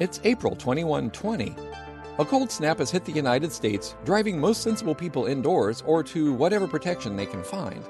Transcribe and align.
It's 0.00 0.18
April 0.24 0.56
2120. 0.56 1.54
A 2.18 2.24
cold 2.24 2.50
snap 2.50 2.78
has 2.78 2.90
hit 2.90 3.04
the 3.04 3.12
United 3.12 3.52
States, 3.52 3.96
driving 4.06 4.40
most 4.40 4.62
sensible 4.62 4.94
people 4.94 5.26
indoors 5.26 5.82
or 5.86 6.02
to 6.04 6.32
whatever 6.32 6.66
protection 6.66 7.16
they 7.16 7.26
can 7.26 7.42
find. 7.42 7.86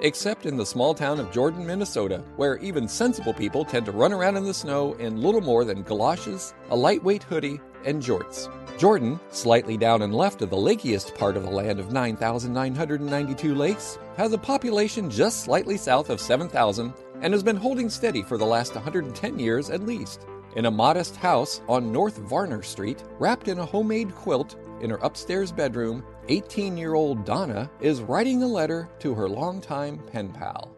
Except 0.00 0.46
in 0.46 0.56
the 0.56 0.64
small 0.64 0.94
town 0.94 1.20
of 1.20 1.30
Jordan, 1.30 1.66
Minnesota, 1.66 2.24
where 2.36 2.56
even 2.60 2.88
sensible 2.88 3.34
people 3.34 3.62
tend 3.62 3.84
to 3.84 3.92
run 3.92 4.14
around 4.14 4.38
in 4.38 4.44
the 4.44 4.54
snow 4.54 4.94
in 4.94 5.20
little 5.20 5.42
more 5.42 5.66
than 5.66 5.82
galoshes, 5.82 6.54
a 6.70 6.76
lightweight 6.76 7.24
hoodie, 7.24 7.60
and 7.84 8.02
jorts. 8.02 8.48
Jordan, 8.78 9.20
slightly 9.28 9.76
down 9.76 10.00
and 10.00 10.14
left 10.14 10.40
of 10.40 10.48
the 10.48 10.56
lakiest 10.56 11.14
part 11.14 11.36
of 11.36 11.42
the 11.42 11.50
land 11.50 11.78
of 11.78 11.92
9,992 11.92 13.54
lakes, 13.54 13.98
has 14.16 14.32
a 14.32 14.38
population 14.38 15.10
just 15.10 15.44
slightly 15.44 15.76
south 15.76 16.08
of 16.08 16.22
7,000 16.22 16.94
and 17.20 17.34
has 17.34 17.42
been 17.42 17.56
holding 17.56 17.90
steady 17.90 18.22
for 18.22 18.38
the 18.38 18.46
last 18.46 18.74
110 18.74 19.38
years 19.38 19.68
at 19.68 19.84
least. 19.84 20.26
In 20.56 20.66
a 20.66 20.70
modest 20.70 21.16
house 21.16 21.60
on 21.68 21.90
North 21.90 22.16
Varner 22.16 22.62
Street, 22.62 23.02
wrapped 23.18 23.48
in 23.48 23.58
a 23.58 23.66
homemade 23.66 24.14
quilt 24.14 24.54
in 24.80 24.88
her 24.88 24.98
upstairs 24.98 25.50
bedroom, 25.50 26.04
18 26.28 26.76
year 26.76 26.94
old 26.94 27.24
Donna 27.24 27.68
is 27.80 28.02
writing 28.02 28.42
a 28.42 28.46
letter 28.46 28.88
to 29.00 29.14
her 29.14 29.28
longtime 29.28 29.98
pen 30.12 30.30
pal. 30.32 30.70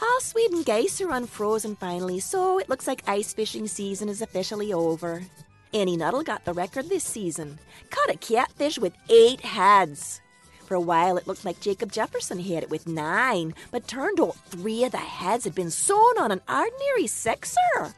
All 0.00 0.20
Sweden 0.20 0.62
geese 0.62 0.98
are 1.02 1.12
unfrozen 1.12 1.76
finally, 1.76 2.18
so 2.18 2.58
it 2.58 2.70
looks 2.70 2.86
like 2.86 3.02
ice 3.06 3.34
fishing 3.34 3.68
season 3.68 4.08
is 4.08 4.22
officially 4.22 4.72
over. 4.72 5.22
Annie 5.74 5.98
Nuttall 5.98 6.22
got 6.22 6.44
the 6.46 6.54
record 6.54 6.88
this 6.88 7.04
season. 7.04 7.58
Caught 7.90 8.14
a 8.14 8.18
catfish 8.18 8.78
with 8.78 8.94
eight 9.10 9.42
heads. 9.42 10.22
For 10.64 10.74
a 10.74 10.80
while, 10.80 11.18
it 11.18 11.26
looked 11.26 11.44
like 11.44 11.60
Jacob 11.60 11.92
Jefferson 11.92 12.40
had 12.40 12.62
it 12.62 12.70
with 12.70 12.88
nine, 12.88 13.54
but 13.70 13.86
turned 13.86 14.18
out 14.18 14.36
three 14.48 14.84
of 14.84 14.92
the 14.92 14.98
heads 14.98 15.44
had 15.44 15.54
been 15.54 15.70
sewn 15.70 16.18
on 16.18 16.32
an 16.32 16.40
ordinary 16.48 17.06
sixer. 17.06 17.94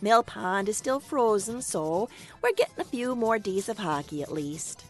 Mill 0.00 0.22
Pond 0.22 0.68
is 0.68 0.76
still 0.76 1.00
frozen, 1.00 1.60
so 1.60 2.08
we're 2.40 2.52
getting 2.52 2.78
a 2.78 2.84
few 2.84 3.16
more 3.16 3.38
days 3.38 3.68
of 3.68 3.78
hockey 3.78 4.22
at 4.22 4.30
least. 4.30 4.84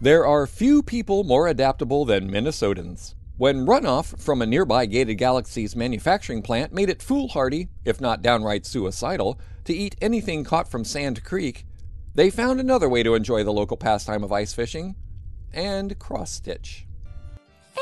There 0.00 0.26
are 0.26 0.46
few 0.46 0.82
people 0.82 1.22
more 1.22 1.46
adaptable 1.46 2.04
than 2.04 2.30
Minnesotans. 2.30 3.14
When 3.36 3.66
runoff 3.66 4.18
from 4.20 4.42
a 4.42 4.46
nearby 4.46 4.86
Gated 4.86 5.18
Galaxy's 5.18 5.76
manufacturing 5.76 6.42
plant 6.42 6.72
made 6.72 6.90
it 6.90 7.02
foolhardy, 7.02 7.68
if 7.84 8.00
not 8.00 8.22
downright 8.22 8.66
suicidal, 8.66 9.38
to 9.64 9.74
eat 9.74 9.96
anything 10.00 10.42
caught 10.42 10.68
from 10.68 10.84
Sand 10.84 11.22
Creek, 11.22 11.64
they 12.14 12.30
found 12.30 12.60
another 12.60 12.88
way 12.88 13.02
to 13.02 13.14
enjoy 13.14 13.44
the 13.44 13.52
local 13.52 13.76
pastime 13.76 14.24
of 14.24 14.32
ice 14.32 14.52
fishing 14.52 14.96
and 15.54 15.98
cross 15.98 16.32
stitch. 16.32 16.86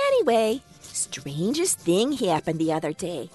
Anyway, 0.09 0.62
strangest 0.81 1.78
thing 1.81 2.12
happened 2.12 2.59
the 2.59 2.72
other 2.72 2.93
day. 2.93 3.31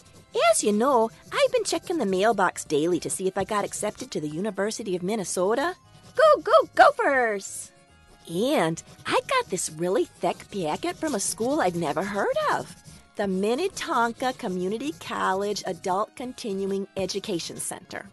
As 0.52 0.64
you 0.64 0.72
know, 0.72 1.10
I've 1.32 1.52
been 1.52 1.64
checking 1.64 1.98
the 1.98 2.06
mailbox 2.06 2.64
daily 2.64 3.00
to 3.00 3.10
see 3.10 3.28
if 3.28 3.38
I 3.38 3.44
got 3.44 3.66
accepted 3.66 4.12
to 4.12 4.22
the 4.22 4.30
University 4.30 4.96
of 4.96 5.04
Minnesota. 5.04 5.76
Go, 6.16 6.42
go, 6.42 6.70
Gophers! 6.76 7.72
And 8.30 8.82
I 9.06 9.20
got 9.28 9.50
this 9.50 9.72
really 9.72 10.06
thick 10.06 10.50
packet 10.52 10.98
from 10.98 11.16
a 11.16 11.20
school 11.20 11.62
I'd 11.62 11.76
never 11.76 12.04
heard 12.04 12.36
of 12.52 12.76
the 13.16 13.28
Minnetonka 13.28 14.34
Community 14.34 14.94
College 15.00 15.64
Adult 15.66 16.16
Continuing 16.16 16.88
Education 16.98 17.58
Center. 17.58 18.06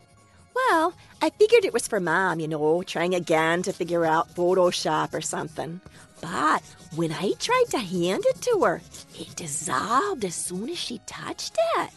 Well, 0.54 0.94
I 1.20 1.30
figured 1.30 1.64
it 1.64 1.74
was 1.74 1.86
for 1.86 2.00
mom, 2.00 2.40
you 2.40 2.48
know, 2.48 2.82
trying 2.82 3.14
again 3.14 3.62
to 3.64 3.72
figure 3.72 4.06
out 4.06 4.34
Photoshop 4.34 5.12
or 5.12 5.20
something. 5.20 5.80
But 6.24 6.62
when 6.96 7.12
I 7.12 7.32
tried 7.38 7.66
to 7.72 7.78
hand 7.78 8.24
it 8.26 8.40
to 8.42 8.60
her, 8.64 8.80
it 9.14 9.36
dissolved 9.36 10.24
as 10.24 10.34
soon 10.34 10.70
as 10.70 10.78
she 10.78 10.98
touched 11.04 11.58
it. 11.76 11.90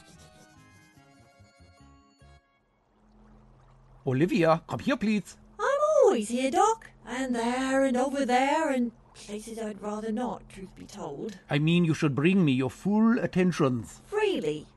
Olivia, 4.06 4.62
come 4.68 4.80
here, 4.80 4.98
please. 4.98 5.38
I'm 5.58 5.80
always 6.04 6.28
here, 6.28 6.52
Doc. 6.52 6.90
And 7.08 7.34
there 7.34 7.86
and 7.86 7.96
over 7.96 8.26
there 8.26 8.70
and 8.70 8.92
places 9.14 9.60
I'd 9.60 9.82
rather 9.82 10.12
not, 10.12 10.50
truth 10.50 10.76
be 10.76 10.86
told. 10.86 11.40
I 11.50 11.58
mean, 11.58 11.86
you 11.86 11.94
should 11.94 12.14
bring 12.14 12.44
me 12.44 12.52
your 12.52 12.70
full 12.70 13.20
attentions. 13.20 14.02
Really? 14.12 14.68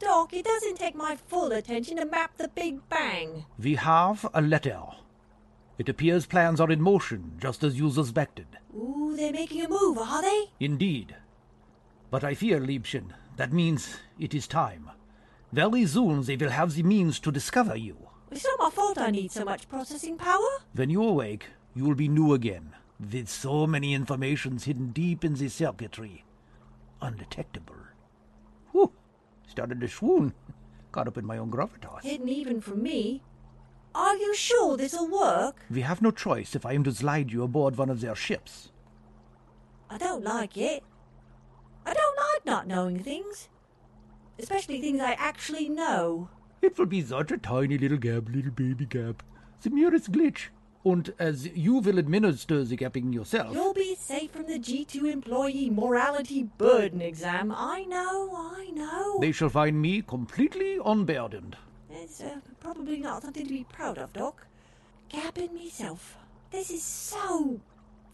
Doc, 0.00 0.32
it 0.32 0.44
doesn't 0.44 0.78
take 0.78 0.96
my 0.96 1.14
full 1.14 1.52
attention 1.52 1.98
to 1.98 2.04
map 2.06 2.36
the 2.38 2.48
Big 2.48 2.80
Bang. 2.88 3.44
We 3.56 3.76
have 3.76 4.26
a 4.34 4.42
letter. 4.42 4.82
It 5.78 5.88
appears 5.88 6.26
plans 6.26 6.60
are 6.60 6.70
in 6.70 6.80
motion, 6.80 7.32
just 7.38 7.62
as 7.62 7.78
you 7.78 7.90
suspected. 7.90 8.46
Ooh, 8.74 9.14
they're 9.16 9.32
making 9.32 9.64
a 9.64 9.68
move, 9.68 9.98
are 9.98 10.22
they? 10.22 10.46
Indeed. 10.58 11.16
But 12.10 12.24
I 12.24 12.34
fear, 12.34 12.60
Liebchen, 12.60 13.12
that 13.36 13.52
means 13.52 13.96
it 14.18 14.34
is 14.34 14.46
time. 14.46 14.90
Very 15.52 15.86
soon 15.86 16.22
they 16.22 16.36
will 16.36 16.50
have 16.50 16.74
the 16.74 16.82
means 16.82 17.20
to 17.20 17.30
discover 17.30 17.76
you. 17.76 17.96
It's 18.30 18.44
not 18.44 18.58
my 18.58 18.70
fault 18.70 18.98
I 18.98 19.10
need 19.10 19.30
so 19.30 19.44
much 19.44 19.68
processing 19.68 20.16
power. 20.16 20.60
When 20.74 20.90
you 20.90 21.02
awake, 21.02 21.46
you 21.74 21.84
will 21.84 21.94
be 21.94 22.08
new 22.08 22.32
again, 22.32 22.74
with 22.98 23.28
so 23.28 23.66
many 23.66 23.92
informations 23.92 24.64
hidden 24.64 24.88
deep 24.92 25.24
in 25.24 25.34
the 25.34 25.48
circuitry. 25.48 26.24
Undetectable. 27.02 27.76
Whew! 28.72 28.92
Started 29.46 29.80
to 29.80 29.88
swoon. 29.88 30.32
Caught 30.92 31.08
up 31.08 31.18
in 31.18 31.26
my 31.26 31.36
own 31.36 31.50
gravitas. 31.50 32.02
Hidden 32.02 32.28
even 32.28 32.60
from 32.60 32.82
me. 32.82 33.22
Are 33.96 34.14
you 34.14 34.34
sure 34.34 34.76
this'll 34.76 35.08
work? 35.08 35.56
We 35.70 35.80
have 35.80 36.02
no 36.02 36.10
choice 36.10 36.54
if 36.54 36.66
I 36.66 36.74
am 36.74 36.84
to 36.84 36.92
slide 36.92 37.32
you 37.32 37.42
aboard 37.42 37.78
one 37.78 37.88
of 37.88 38.02
their 38.02 38.14
ships. 38.14 38.70
I 39.88 39.96
don't 39.96 40.22
like 40.22 40.58
it. 40.58 40.84
I 41.86 41.94
don't 41.94 42.16
like 42.16 42.44
not 42.44 42.66
knowing 42.66 42.98
things. 43.02 43.48
Especially 44.38 44.82
things 44.82 45.00
I 45.00 45.12
actually 45.12 45.70
know. 45.70 46.28
It 46.60 46.76
will 46.76 46.84
be 46.84 47.00
such 47.00 47.32
a 47.32 47.38
tiny 47.38 47.78
little 47.78 47.96
gap, 47.96 48.28
little 48.28 48.50
baby 48.50 48.84
gap. 48.84 49.22
The 49.62 49.70
merest 49.70 50.12
glitch. 50.12 50.48
And 50.84 51.14
as 51.18 51.46
you 51.46 51.78
will 51.78 51.98
administer 51.98 52.64
the 52.64 52.76
gapping 52.76 53.14
yourself. 53.14 53.54
You'll 53.54 53.72
be 53.72 53.94
safe 53.94 54.30
from 54.30 54.46
the 54.46 54.58
G2 54.58 55.10
employee 55.10 55.70
morality 55.70 56.42
burden 56.42 57.00
exam. 57.00 57.50
I 57.50 57.84
know, 57.84 58.30
I 58.36 58.70
know. 58.74 59.18
They 59.20 59.32
shall 59.32 59.48
find 59.48 59.80
me 59.80 60.02
completely 60.02 60.78
unburdened. 60.84 61.56
It's 62.06 62.20
uh, 62.20 62.38
probably 62.60 62.98
not 62.98 63.22
something 63.22 63.44
to 63.44 63.52
be 63.52 63.64
proud 63.64 63.98
of, 63.98 64.12
Doc. 64.12 64.46
Gapping 65.10 65.52
myself. 65.52 66.16
This 66.52 66.70
is 66.70 66.80
so 66.80 67.60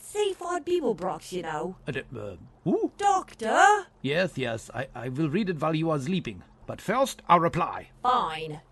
Zaphod 0.02 0.64
Beeblebrox, 0.64 1.30
you 1.30 1.42
know. 1.42 1.76
Uh, 1.86 2.00
uh, 2.18 2.36
who? 2.64 2.90
Doctor! 2.96 3.88
Yes, 4.00 4.32
yes, 4.36 4.70
I, 4.72 4.86
I 4.94 5.10
will 5.10 5.28
read 5.28 5.50
it 5.50 5.60
while 5.60 5.76
you 5.76 5.90
are 5.90 5.98
sleeping. 5.98 6.42
But 6.66 6.80
first, 6.80 7.20
I'll 7.28 7.40
reply. 7.40 7.90
Fine. 8.02 8.62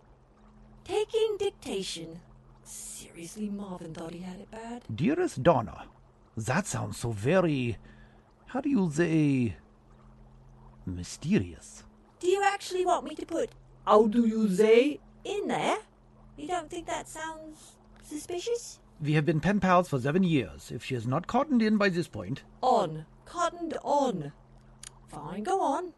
Taking 0.84 1.36
dictation. 1.38 2.20
Seriously, 2.64 3.50
Marvin 3.50 3.92
thought 3.92 4.14
he 4.14 4.20
had 4.20 4.40
it 4.40 4.50
bad. 4.50 4.84
Dearest 4.94 5.42
Donna, 5.42 5.84
that 6.34 6.66
sounds 6.66 6.96
so 6.96 7.10
very. 7.10 7.76
How 8.46 8.62
do 8.62 8.70
you 8.70 8.90
say. 8.90 9.56
mysterious? 10.86 11.84
Do 12.20 12.26
you 12.26 12.42
actually 12.42 12.86
want 12.86 13.04
me 13.04 13.14
to 13.16 13.26
put 13.26 13.50
how 13.86 14.06
do 14.06 14.26
you 14.26 14.48
say 14.48 15.00
in 15.24 15.48
there? 15.48 15.78
You 16.36 16.48
don't 16.48 16.70
think 16.70 16.86
that 16.86 17.08
sounds 17.08 17.72
suspicious? 18.02 18.78
We 19.00 19.12
have 19.12 19.24
been 19.24 19.40
pen 19.40 19.60
pals 19.60 19.88
for 19.88 19.98
seven 19.98 20.22
years. 20.22 20.70
If 20.70 20.84
she 20.84 20.94
has 20.94 21.06
not 21.06 21.26
cottoned 21.26 21.62
in 21.62 21.76
by 21.76 21.88
this 21.88 22.08
point. 22.08 22.42
On. 22.62 23.06
Cottoned 23.24 23.76
on. 23.82 24.32
Fine, 25.08 25.42
go 25.42 25.60
on. 25.62 25.92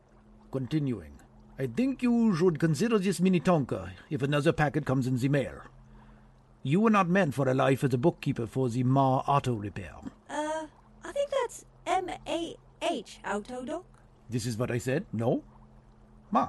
Continuing. 0.50 1.12
I 1.58 1.66
think 1.66 2.02
you 2.02 2.34
should 2.36 2.58
consider 2.58 2.98
this 2.98 3.20
Minnetonka 3.20 3.92
if 4.10 4.22
another 4.22 4.52
packet 4.52 4.86
comes 4.86 5.06
in 5.06 5.16
the 5.16 5.28
mail. 5.28 5.62
You 6.62 6.80
were 6.80 6.90
not 6.90 7.08
meant 7.08 7.34
for 7.34 7.48
a 7.48 7.54
life 7.54 7.82
as 7.82 7.92
a 7.92 7.98
bookkeeper 7.98 8.46
for 8.46 8.68
the 8.68 8.84
Ma 8.84 9.18
Auto 9.26 9.54
Repair. 9.54 9.94
Uh, 10.30 10.66
I 11.04 11.12
think 11.12 11.30
that's 11.30 11.64
M 11.86 12.08
A 12.26 12.56
H 12.80 13.18
Auto 13.26 13.64
Doc. 13.64 13.84
This 14.30 14.46
is 14.46 14.56
what 14.56 14.70
I 14.70 14.78
said? 14.78 15.04
No? 15.12 15.42
Ma. 16.30 16.48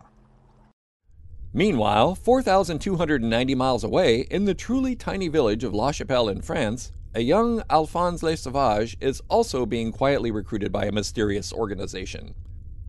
Meanwhile, 1.56 2.16
4,290 2.16 3.54
miles 3.54 3.84
away, 3.84 4.22
in 4.32 4.46
the 4.46 4.56
truly 4.56 4.96
tiny 4.96 5.28
village 5.28 5.64
of 5.64 5.74
La 5.74 5.92
Chapelle 5.92 6.28
in 6.28 6.42
France, 6.42 6.92
a 7.14 7.22
young 7.22 7.62
Alphonse 7.70 8.24
Le 8.24 8.36
Sauvage 8.36 8.98
is 9.00 9.22
also 9.30 9.68
being 9.68 9.92
quietly 9.92 10.32
recruited 10.32 10.72
by 10.72 10.86
a 10.86 10.92
mysterious 10.92 11.54
organization. 11.54 12.34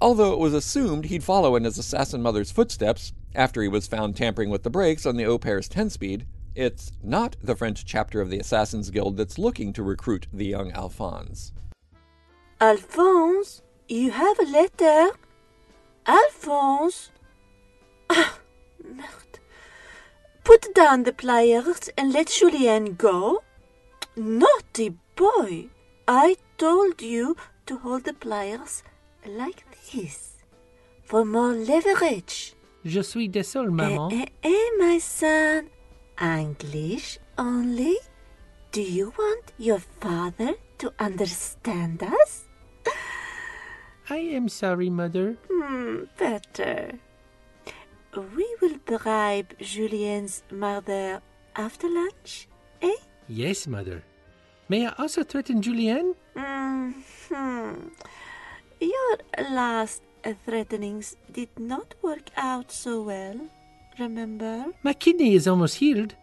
Although 0.01 0.33
it 0.33 0.39
was 0.39 0.55
assumed 0.55 1.05
he'd 1.05 1.23
follow 1.23 1.57
in 1.57 1.65
his 1.65 1.77
assassin 1.77 2.23
mother's 2.23 2.51
footsteps 2.51 3.13
after 3.35 3.61
he 3.61 3.69
was 3.69 3.87
found 3.87 4.17
tampering 4.17 4.49
with 4.49 4.63
the 4.63 4.71
brakes 4.71 5.05
on 5.05 5.17
the 5.17 5.27
Au 5.27 5.39
Pair's 5.39 5.69
10 5.69 5.91
speed, 5.91 6.27
it's 6.55 6.91
not 7.03 7.37
the 7.43 7.57
French 7.57 7.85
chapter 7.85 8.23
of 8.23 8.31
the 8.31 8.39
Assassin's 8.39 8.89
Guild 8.89 9.19
that's 9.19 9.39
looking 9.39 9.75
to 9.75 9.83
recruit 9.83 10.27
the 10.33 10.47
young 10.47 10.73
Alphonse. 10.73 11.53
Alphonse, 12.63 13.61
you 13.89 14.11
have 14.11 14.39
a 14.39 14.45
letter. 14.45 15.11
Alphonse. 16.07 17.11
Ah, 18.09 18.39
merde. 18.85 19.41
Put 20.45 20.75
down 20.75 21.05
the 21.05 21.13
pliers 21.13 21.91
and 21.97 22.13
let 22.13 22.29
Julien 22.29 22.95
go. 22.95 23.43
Naughty 24.17 24.97
boy. 25.17 25.69
I 26.07 26.37
told 26.59 27.01
you 27.01 27.37
to 27.67 27.79
hold 27.79 28.05
the 28.05 28.13
pliers 28.13 28.83
like 29.27 29.65
this 29.93 30.45
for 31.03 31.25
more 31.25 31.53
leverage. 31.53 32.55
Je 32.85 33.01
suis 33.01 33.29
désolé, 33.29 33.71
maman. 33.71 34.11
Eh, 34.13 34.27
eh, 34.43 34.51
eh, 34.51 34.71
my 34.79 34.99
son. 34.99 35.71
English 36.21 37.19
only? 37.39 37.97
Do 38.73 38.83
you 38.83 39.13
want 39.17 39.53
your 39.59 39.79
father 40.01 40.55
to 40.79 40.93
understand 40.99 42.03
us? 42.03 42.45
I 44.11 44.19
am 44.19 44.49
sorry, 44.49 44.91
mother. 44.91 45.37
Hmm, 45.51 46.05
better. 46.19 46.99
We 48.17 48.47
will 48.61 48.79
bribe 48.85 49.55
Julien's 49.61 50.43
mother 50.51 51.21
after 51.57 51.89
lunch, 51.89 52.49
eh? 52.83 52.95
Yes, 53.29 53.67
mother. 53.67 54.03
May 54.69 54.87
I 54.87 54.93
also 54.99 55.23
threaten 55.25 55.61
Julien? 55.63 56.15
hmm 56.37 56.93
Your 58.81 59.17
last 59.51 60.03
threatenings 60.45 61.17
did 61.33 61.51
not 61.59 61.95
work 62.03 62.31
out 62.37 62.71
so 62.71 63.03
well, 63.03 63.39
remember? 63.99 64.67
My 64.83 64.93
kidney 64.93 65.35
is 65.35 65.47
almost 65.49 65.77
healed, 65.77 66.15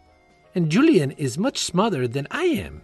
and 0.54 0.70
Julien 0.70 1.10
is 1.12 1.38
much 1.38 1.58
smarter 1.58 2.08
than 2.08 2.26
I 2.30 2.44
am. 2.44 2.82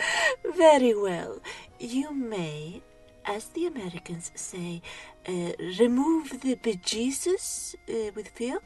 Very 0.56 0.94
well. 0.94 1.40
You 1.78 2.12
may, 2.12 2.82
as 3.24 3.46
the 3.48 3.66
Americans 3.66 4.30
say, 4.34 4.82
uh, 5.28 5.52
remove 5.78 6.40
the 6.40 6.56
bejesus 6.56 7.74
uh, 7.88 8.10
with 8.14 8.28
fear 8.28 8.58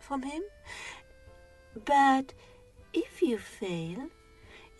from 0.00 0.22
him. 0.22 0.42
But 1.84 2.34
if 2.92 3.22
you 3.22 3.38
fail, 3.38 4.08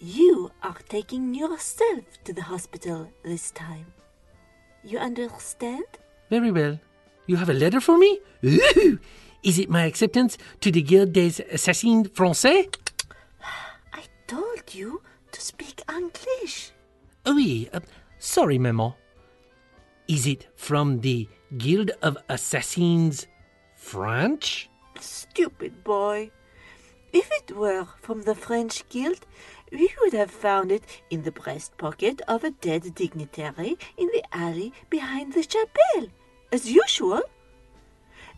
you 0.00 0.50
are 0.62 0.78
taking 0.88 1.34
yourself 1.34 2.04
to 2.24 2.32
the 2.32 2.42
hospital 2.42 3.08
this 3.22 3.50
time. 3.50 3.86
You 4.84 4.98
understand? 4.98 5.84
Very 6.28 6.50
well. 6.50 6.78
You 7.26 7.36
have 7.36 7.48
a 7.48 7.54
letter 7.54 7.80
for 7.80 7.96
me? 7.96 8.20
Ooh! 8.44 8.98
Is 9.42 9.58
it 9.58 9.70
my 9.70 9.84
acceptance 9.84 10.38
to 10.60 10.70
the 10.70 10.82
Guild 10.82 11.12
des 11.12 11.42
Assassins 11.50 12.08
Français? 12.08 12.74
I 13.92 14.02
told 14.26 14.74
you 14.74 15.02
to 15.30 15.40
speak 15.40 15.82
English. 15.88 16.72
Oui, 17.26 17.68
uh, 17.72 17.80
sorry, 18.22 18.56
maman. 18.56 18.94
Is 20.06 20.26
it 20.26 20.46
from 20.54 21.00
the 21.00 21.28
Guild 21.58 21.90
of 22.02 22.16
Assassins 22.28 23.26
French? 23.74 24.70
Stupid 25.00 25.82
boy. 25.82 26.30
If 27.12 27.28
it 27.32 27.56
were 27.56 27.86
from 28.00 28.22
the 28.22 28.34
French 28.34 28.88
Guild, 28.88 29.26
we 29.72 29.92
would 30.00 30.12
have 30.12 30.30
found 30.30 30.70
it 30.70 30.84
in 31.10 31.24
the 31.24 31.32
breast 31.32 31.76
pocket 31.76 32.22
of 32.28 32.44
a 32.44 32.52
dead 32.52 32.94
dignitary 32.94 33.76
in 33.98 34.06
the 34.14 34.25
alley 34.32 34.72
behind 34.88 35.32
the 35.32 35.44
chapel, 35.44 36.08
as 36.52 36.70
usual. 36.70 37.22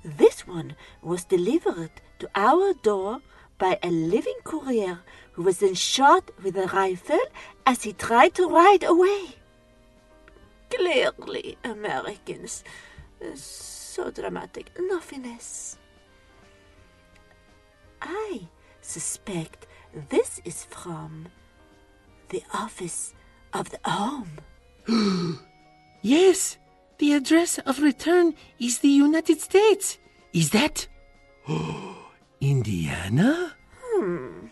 This 0.02 0.46
one 0.46 0.76
was 1.02 1.24
delivered 1.24 1.92
to 2.20 2.28
our 2.34 2.72
door 2.72 3.20
by 3.58 3.78
a 3.82 3.90
living 3.90 4.40
courier 4.44 5.00
who 5.32 5.42
was 5.42 5.58
then 5.58 5.74
shot 5.74 6.30
with 6.42 6.56
a 6.56 6.66
rifle 6.68 7.26
as 7.66 7.82
he 7.82 7.92
tried 7.92 8.34
to 8.34 8.48
ride 8.48 8.82
away. 8.82 9.43
Clearly, 10.76 11.56
Americans. 11.64 12.64
So 13.34 14.10
dramatic. 14.10 14.70
No 14.78 15.00
finesse. 15.00 15.78
I 18.02 18.48
suspect 18.80 19.66
this 20.10 20.40
is 20.44 20.64
from 20.64 21.28
the 22.28 22.42
office 22.52 23.14
of 23.52 23.70
the 23.70 23.78
home. 23.84 24.38
yes, 26.02 26.58
the 26.98 27.12
address 27.14 27.58
of 27.58 27.80
return 27.80 28.34
is 28.58 28.78
the 28.78 28.88
United 28.88 29.40
States. 29.40 29.98
Is 30.32 30.50
that 30.50 30.86
Indiana? 32.40 33.54
Hmm. 33.80 34.48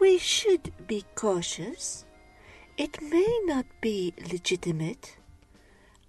We 0.00 0.18
should 0.18 0.72
be 0.86 1.04
cautious. 1.14 2.05
It 2.78 3.00
may 3.00 3.40
not 3.44 3.64
be 3.80 4.12
legitimate. 4.30 5.16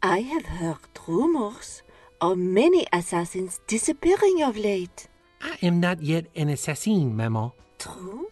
I 0.04 0.20
have 0.20 0.46
heard 0.46 0.78
rumors 1.08 1.82
of 2.20 2.38
many 2.38 2.86
assassins 2.92 3.62
disappearing 3.68 4.44
of 4.44 4.58
late. 4.58 5.08
I 5.42 5.58
am 5.62 5.80
not 5.80 6.02
yet 6.02 6.26
an 6.36 6.50
assassin, 6.50 7.16
Maman. 7.16 7.52
True, 7.80 8.32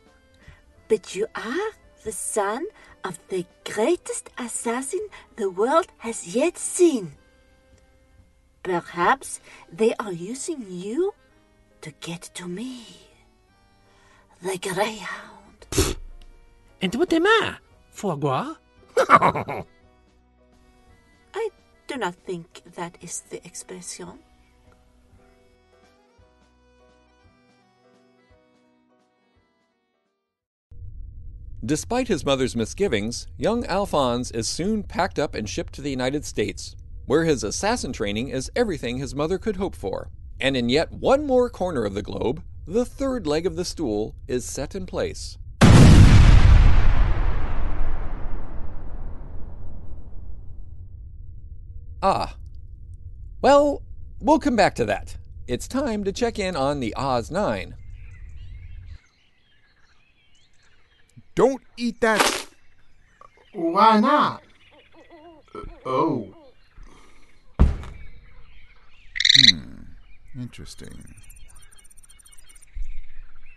but 0.90 1.16
you 1.16 1.28
are 1.34 1.72
the 2.04 2.12
son 2.12 2.66
of 3.06 3.20
the 3.30 3.46
greatest 3.64 4.30
assassin 4.38 5.08
the 5.38 5.50
world 5.50 5.88
has 6.00 6.36
yet 6.36 6.58
seen. 6.58 7.14
Perhaps 8.64 9.40
they 9.72 9.94
are 9.96 10.12
using 10.12 10.66
you 10.68 11.14
to 11.82 11.92
get 12.02 12.30
to 12.34 12.48
me. 12.48 12.84
The 14.42 14.58
Greyhound. 14.58 15.96
And 16.82 16.94
what 16.96 17.14
am 17.14 17.28
I? 17.28 17.56
Foie 17.96 18.18
gras? 18.18 18.56
I 18.98 19.64
do 21.88 21.96
not 21.96 22.14
think 22.14 22.62
that 22.76 22.98
is 23.00 23.22
the 23.30 23.38
expression. 23.48 24.20
Despite 31.66 32.10
his 32.10 32.26
mother's 32.26 32.54
misgivings, 32.54 33.28
young 33.38 33.66
Alphonse 33.66 34.30
is 34.32 34.50
soon 34.50 34.84
packed 34.84 35.18
up 35.18 35.34
and 35.34 35.50
shipped 35.50 35.72
to 35.76 35.82
the 35.82 35.90
United 35.90 36.26
States, 36.26 36.76
where 37.06 37.24
his 37.24 37.46
assassin 37.46 37.94
training 37.94 38.28
is 38.28 38.52
everything 38.58 38.98
his 38.98 39.16
mother 39.16 39.38
could 39.38 39.56
hope 39.56 39.74
for. 39.74 40.10
And 40.42 40.58
in 40.58 40.68
yet 40.68 40.92
one 40.92 41.26
more 41.26 41.50
corner 41.50 41.86
of 41.86 41.94
the 41.94 42.02
globe, 42.02 42.44
the 42.68 42.84
third 42.84 43.26
leg 43.26 43.46
of 43.46 43.56
the 43.56 43.64
stool 43.64 44.16
is 44.28 44.44
set 44.44 44.76
in 44.76 44.86
place. 44.86 45.38
Ah. 52.08 52.36
Well, 53.42 53.82
we'll 54.20 54.38
come 54.38 54.56
back 54.56 54.76
to 54.76 54.86
that. 54.86 55.18
It's 55.48 55.68
time 55.68 56.04
to 56.04 56.12
check 56.12 56.38
in 56.38 56.56
on 56.56 56.80
the 56.80 56.94
Oz 56.96 57.32
9. 57.32 57.74
Don't 61.34 61.64
eat 61.78 62.02
that. 62.02 62.46
Why 63.54 64.00
not? 64.00 64.44
Uh, 65.56 65.62
oh. 65.88 66.36
Hmm. 69.50 69.82
Interesting. 70.40 71.16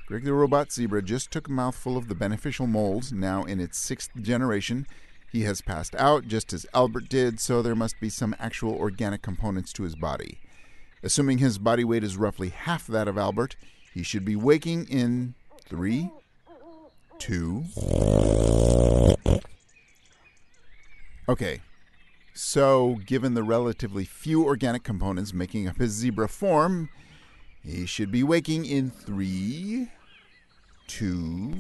Greg 0.06 0.24
the 0.24 0.32
Robot 0.32 0.72
Zebra 0.72 1.02
just 1.02 1.30
took 1.30 1.48
a 1.48 1.52
mouthful 1.52 1.98
of 1.98 2.08
the 2.08 2.14
beneficial 2.14 2.66
mold, 2.66 3.12
now 3.12 3.44
in 3.44 3.60
its 3.60 3.76
sixth 3.76 4.10
generation. 4.22 4.86
He 5.30 5.42
has 5.42 5.61
passed 5.61 5.94
out, 5.97 6.26
just 6.26 6.52
as 6.52 6.66
Albert 6.73 7.08
did, 7.08 7.38
so 7.38 7.61
there 7.61 7.75
must 7.75 8.00
be 8.00 8.08
some 8.08 8.35
actual 8.38 8.75
organic 8.75 9.20
components 9.23 9.73
to 9.75 9.82
his 9.82 9.94
body. 9.94 10.38
Assuming 11.02 11.38
his 11.38 11.58
body 11.58 11.85
weight 11.85 12.02
is 12.02 12.16
roughly 12.16 12.49
half 12.49 12.87
that 12.87 13.06
of 13.08 13.18
Albert, 13.18 13.54
he 13.92 14.02
should 14.02 14.25
be 14.25 14.37
waking 14.37 14.87
in 14.88 15.35
three, 15.66 16.11
two. 17.18 17.64
Okay, 21.28 21.61
So, 22.32 23.00
given 23.04 23.35
the 23.35 23.42
relatively 23.42 24.04
few 24.04 24.44
organic 24.44 24.85
components 24.85 25.35
making 25.35 25.66
up 25.68 25.76
his 25.78 25.90
zebra 25.90 26.28
form, 26.28 26.88
he 27.64 27.85
should 27.85 28.12
be 28.12 28.23
waking 28.23 28.64
in 28.64 28.90
three, 28.90 29.88
two. 30.87 31.52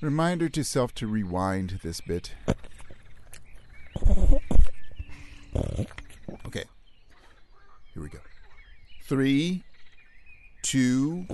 Reminder 0.00 0.48
to 0.48 0.64
self 0.64 0.94
to 0.94 1.06
rewind 1.06 1.80
this 1.82 2.00
bit. 2.00 2.34
Okay. 6.46 6.64
Here 7.94 8.02
we 8.02 8.08
go. 8.08 8.18
Three, 9.04 9.64
two, 10.62 11.26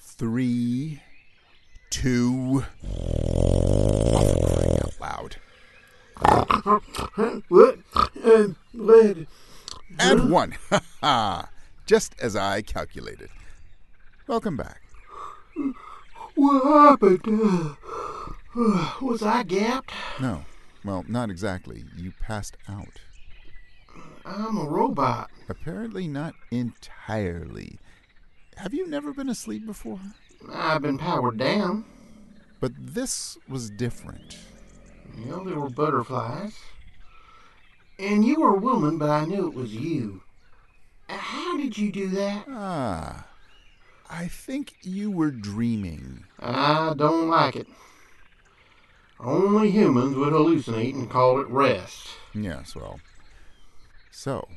three, 0.00 1.00
two. 1.90 2.64
Out 4.84 5.00
loud. 5.00 5.36
What? 7.48 7.78
And 9.98 10.30
one. 10.30 10.54
Just 11.86 12.14
as 12.20 12.36
I 12.36 12.62
calculated. 12.62 13.30
Welcome 14.26 14.56
back. 14.56 14.82
What 16.34 16.64
happened? 16.64 17.76
Uh, 18.54 18.94
was 19.02 19.22
I 19.22 19.42
gapped? 19.42 19.92
No. 20.20 20.44
Well, 20.84 21.04
not 21.08 21.30
exactly. 21.30 21.84
You 21.96 22.12
passed 22.20 22.56
out. 22.68 23.00
I'm 24.24 24.56
a 24.56 24.64
robot. 24.64 25.30
Apparently 25.48 26.06
not 26.08 26.34
entirely. 26.50 27.78
Have 28.56 28.74
you 28.74 28.86
never 28.88 29.12
been 29.12 29.28
asleep 29.28 29.66
before? 29.66 30.00
I've 30.52 30.82
been 30.82 30.98
powered 30.98 31.38
down. 31.38 31.84
But 32.60 32.72
this 32.78 33.38
was 33.48 33.70
different. 33.70 34.38
Well, 35.26 35.44
there 35.44 35.58
were 35.58 35.70
butterflies. 35.70 36.58
And 37.98 38.24
you 38.24 38.40
were 38.40 38.54
a 38.54 38.58
woman, 38.58 38.98
but 38.98 39.10
I 39.10 39.24
knew 39.24 39.48
it 39.48 39.54
was 39.54 39.74
you. 39.74 40.22
How 41.08 41.56
did 41.56 41.76
you 41.76 41.92
do 41.92 42.08
that? 42.08 42.46
Ah. 42.48 43.26
I 44.12 44.28
think 44.28 44.74
you 44.82 45.10
were 45.10 45.30
dreaming. 45.30 46.24
I 46.38 46.92
don't 46.94 47.28
like 47.28 47.56
it. 47.56 47.66
Only 49.18 49.70
humans 49.70 50.16
would 50.16 50.34
hallucinate 50.34 50.92
and 50.92 51.08
call 51.08 51.40
it 51.40 51.48
rest. 51.48 52.08
Yes, 52.34 52.76
well. 52.76 53.00
So, 54.10 54.48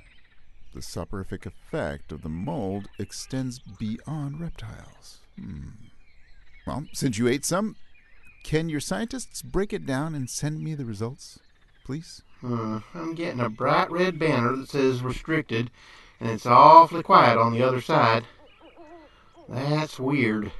the 0.73 0.81
soporific 0.81 1.45
effect 1.45 2.11
of 2.11 2.21
the 2.21 2.29
mold 2.29 2.89
extends 2.99 3.59
beyond 3.59 4.41
reptiles. 4.41 5.19
Hmm. 5.39 5.69
Well, 6.67 6.85
since 6.91 7.17
you 7.17 7.29
ate 7.29 7.45
some, 7.45 7.77
can 8.43 8.67
your 8.67 8.81
scientists 8.81 9.41
break 9.41 9.71
it 9.71 9.85
down 9.85 10.15
and 10.15 10.29
send 10.29 10.61
me 10.61 10.75
the 10.75 10.85
results, 10.85 11.39
please? 11.85 12.21
Uh, 12.43 12.81
I'm 12.93 13.15
getting 13.15 13.39
a 13.39 13.49
bright 13.49 13.89
red 13.89 14.19
banner 14.19 14.53
that 14.57 14.69
says 14.69 15.01
restricted, 15.01 15.71
and 16.19 16.29
it's 16.29 16.45
awfully 16.45 17.03
quiet 17.03 17.37
on 17.37 17.53
the 17.53 17.63
other 17.63 17.79
side. 17.79 18.25
That's 19.49 19.99
weird. 19.99 20.51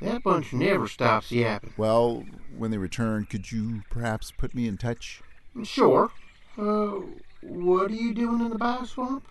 That 0.00 0.22
bunch 0.22 0.52
never 0.52 0.88
stops 0.88 1.30
yapping. 1.30 1.74
Well, 1.76 2.24
when 2.56 2.70
they 2.70 2.78
return, 2.78 3.24
could 3.24 3.52
you 3.52 3.82
perhaps 3.88 4.32
put 4.32 4.54
me 4.54 4.66
in 4.66 4.76
touch? 4.76 5.22
Sure. 5.62 6.10
Uh, 6.58 7.00
what 7.40 7.90
are 7.90 7.94
you 7.94 8.12
doing 8.12 8.40
in 8.40 8.50
the 8.50 8.58
bioswamp? 8.58 9.22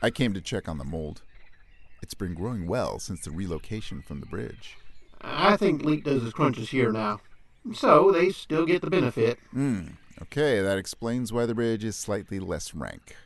I 0.00 0.10
came 0.10 0.32
to 0.34 0.40
check 0.40 0.68
on 0.68 0.78
the 0.78 0.84
mold. 0.84 1.22
It's 2.02 2.14
been 2.14 2.34
growing 2.34 2.66
well 2.66 2.98
since 2.98 3.22
the 3.22 3.30
relocation 3.30 4.02
from 4.02 4.20
the 4.20 4.26
bridge. 4.26 4.76
I 5.20 5.56
think 5.56 5.84
Leet 5.84 6.04
does 6.04 6.22
his 6.22 6.32
crunches 6.32 6.70
here 6.70 6.92
now. 6.92 7.20
So 7.74 8.10
they 8.10 8.30
still 8.30 8.64
get 8.64 8.80
the 8.80 8.90
benefit. 8.90 9.38
Hmm. 9.50 9.88
Okay, 10.22 10.60
that 10.62 10.78
explains 10.78 11.32
why 11.32 11.44
the 11.44 11.54
bridge 11.54 11.84
is 11.84 11.96
slightly 11.96 12.38
less 12.38 12.74
rank. 12.74 13.16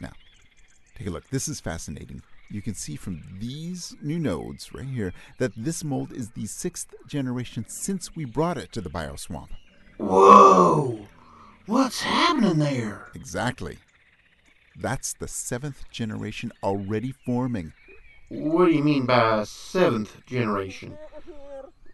Now, 0.00 0.12
take 0.96 1.06
a 1.06 1.10
look. 1.10 1.28
This 1.30 1.48
is 1.48 1.58
fascinating. 1.58 2.22
You 2.48 2.62
can 2.62 2.74
see 2.74 2.96
from 2.96 3.22
these 3.38 3.96
new 4.00 4.18
nodes 4.18 4.72
right 4.72 4.86
here 4.86 5.12
that 5.38 5.52
this 5.56 5.82
mold 5.82 6.12
is 6.12 6.30
the 6.30 6.46
sixth 6.46 6.94
generation 7.08 7.64
since 7.68 8.14
we 8.14 8.24
brought 8.24 8.56
it 8.56 8.72
to 8.72 8.80
the 8.80 8.90
bioswamp. 8.90 9.48
Whoa! 9.98 11.06
What's 11.66 12.02
happening 12.02 12.58
there? 12.58 13.08
Exactly. 13.14 13.78
That's 14.78 15.14
the 15.14 15.26
seventh 15.26 15.90
generation 15.90 16.52
already 16.62 17.12
forming. 17.24 17.72
What 18.28 18.66
do 18.66 18.72
you 18.72 18.82
mean 18.82 19.06
by 19.06 19.42
seventh 19.44 20.24
generation? 20.26 20.96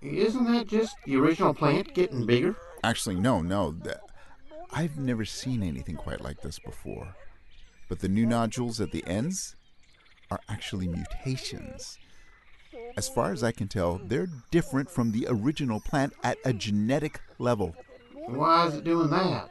Isn't 0.02 0.44
that 0.52 0.66
just 0.66 0.96
the 1.06 1.16
original 1.16 1.54
plant 1.54 1.94
getting 1.94 2.26
bigger? 2.26 2.56
Actually, 2.84 3.14
no, 3.14 3.40
no. 3.40 3.74
I've 4.72 4.98
never 4.98 5.24
seen 5.24 5.62
anything 5.62 5.96
quite 5.96 6.20
like 6.20 6.42
this 6.42 6.58
before. 6.58 7.14
But 7.88 8.00
the 8.00 8.08
new 8.08 8.26
nodules 8.26 8.80
at 8.80 8.90
the 8.90 9.06
ends 9.06 9.54
are 10.32 10.40
actually 10.48 10.88
mutations. 10.88 11.98
As 12.96 13.06
far 13.08 13.32
as 13.32 13.42
I 13.44 13.52
can 13.52 13.68
tell, 13.68 14.00
they're 14.02 14.28
different 14.50 14.90
from 14.90 15.12
the 15.12 15.26
original 15.28 15.78
plant 15.78 16.14
at 16.24 16.38
a 16.44 16.54
genetic 16.54 17.20
level. 17.38 17.76
Why 18.14 18.66
is 18.66 18.74
it 18.74 18.84
doing 18.84 19.10
that? 19.10 19.50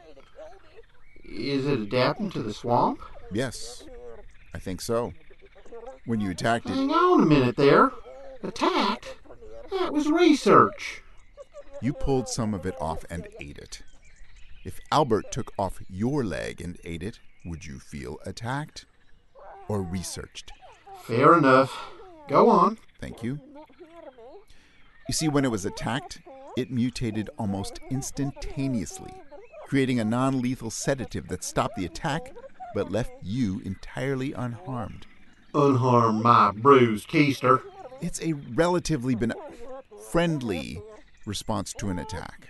Is 1.24 1.66
it 1.66 1.78
adapting 1.78 2.30
to 2.30 2.42
the 2.42 2.52
swamp? 2.52 2.98
Yes, 3.32 3.84
I 4.52 4.58
think 4.58 4.80
so. 4.80 5.12
When 6.04 6.20
you 6.20 6.30
attacked 6.32 6.66
it, 6.66 6.74
Hang 6.74 6.90
on 6.90 7.22
a 7.22 7.26
minute 7.26 7.56
there. 7.56 7.92
Attacked? 8.42 9.16
That 9.70 9.92
was 9.92 10.08
research. 10.08 11.02
you 11.80 11.92
pulled 11.92 12.28
some 12.28 12.54
of 12.54 12.66
it 12.66 12.74
off 12.80 13.04
and 13.08 13.28
ate 13.40 13.58
it. 13.58 13.82
If 14.64 14.80
Albert 14.90 15.30
took 15.30 15.52
off 15.56 15.80
your 15.88 16.24
leg 16.24 16.60
and 16.60 16.76
ate 16.84 17.02
it, 17.04 17.20
would 17.44 17.64
you 17.66 17.78
feel 17.78 18.18
attacked 18.26 18.84
or 19.68 19.80
researched? 19.80 20.52
Fair 21.02 21.36
enough. 21.36 21.76
Go 22.28 22.48
on. 22.48 22.78
Thank 23.00 23.22
you. 23.22 23.40
You 25.08 25.14
see, 25.14 25.28
when 25.28 25.44
it 25.44 25.50
was 25.50 25.64
attacked, 25.64 26.20
it 26.56 26.70
mutated 26.70 27.28
almost 27.38 27.80
instantaneously, 27.90 29.12
creating 29.66 29.98
a 29.98 30.04
non 30.04 30.40
lethal 30.40 30.70
sedative 30.70 31.28
that 31.28 31.44
stopped 31.44 31.76
the 31.76 31.86
attack 31.86 32.32
but 32.74 32.90
left 32.90 33.12
you 33.22 33.60
entirely 33.64 34.32
unharmed. 34.32 35.06
Unharm 35.54 36.22
my 36.22 36.50
bruised 36.52 37.08
keister. 37.08 37.60
It's 38.00 38.20
a 38.22 38.32
relatively 38.32 39.14
ben- 39.14 39.34
friendly 40.10 40.82
response 41.26 41.72
to 41.74 41.88
an 41.90 41.98
attack. 41.98 42.48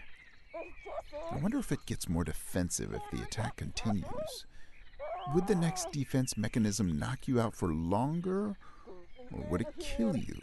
I 1.30 1.36
wonder 1.36 1.58
if 1.58 1.72
it 1.72 1.86
gets 1.86 2.08
more 2.08 2.24
defensive 2.24 2.94
if 2.94 3.02
the 3.10 3.24
attack 3.24 3.56
continues. 3.56 4.46
Would 5.34 5.46
the 5.46 5.54
next 5.54 5.92
defense 5.92 6.36
mechanism 6.36 6.98
knock 6.98 7.26
you 7.26 7.40
out 7.40 7.54
for 7.54 7.72
longer, 7.72 8.56
or 9.32 9.44
would 9.50 9.60
it 9.60 9.74
kill 9.78 10.16
you? 10.16 10.42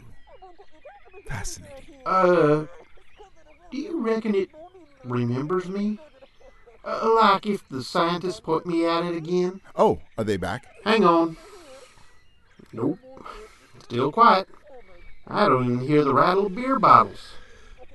Fascinating. 1.28 1.96
Uh, 2.04 2.64
do 3.70 3.78
you 3.78 4.00
reckon 4.00 4.34
it 4.34 4.50
remembers 5.04 5.68
me? 5.68 5.98
Uh, 6.84 7.12
like 7.14 7.46
if 7.46 7.68
the 7.68 7.84
scientists 7.84 8.40
put 8.40 8.66
me 8.66 8.86
at 8.86 9.04
it 9.04 9.16
again? 9.16 9.60
Oh, 9.76 10.00
are 10.16 10.24
they 10.24 10.36
back? 10.36 10.66
Hang 10.84 11.04
on. 11.04 11.36
Nope. 12.72 12.98
Still 13.84 14.10
quiet. 14.10 14.48
I 15.26 15.48
don't 15.48 15.64
even 15.64 15.86
hear 15.86 16.02
the 16.02 16.14
rattle 16.14 16.46
of 16.46 16.54
beer 16.54 16.78
bottles. 16.78 17.32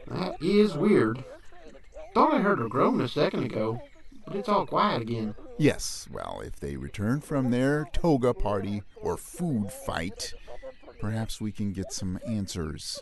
That 0.07 0.41
is 0.41 0.77
weird. 0.77 1.23
Thought 2.13 2.35
I 2.35 2.39
heard 2.41 2.61
a 2.61 2.69
groan 2.69 3.01
a 3.01 3.07
second 3.07 3.43
ago, 3.43 3.81
but 4.25 4.35
it's 4.35 4.47
all 4.47 4.65
quiet 4.65 5.01
again. 5.01 5.35
Yes, 5.57 6.07
well, 6.11 6.41
if 6.43 6.59
they 6.59 6.75
return 6.75 7.21
from 7.21 7.49
their 7.51 7.85
toga 7.93 8.33
party 8.33 8.83
or 8.95 9.15
food 9.17 9.71
fight, 9.71 10.33
perhaps 10.99 11.39
we 11.39 11.51
can 11.51 11.71
get 11.71 11.93
some 11.93 12.19
answers. 12.27 13.01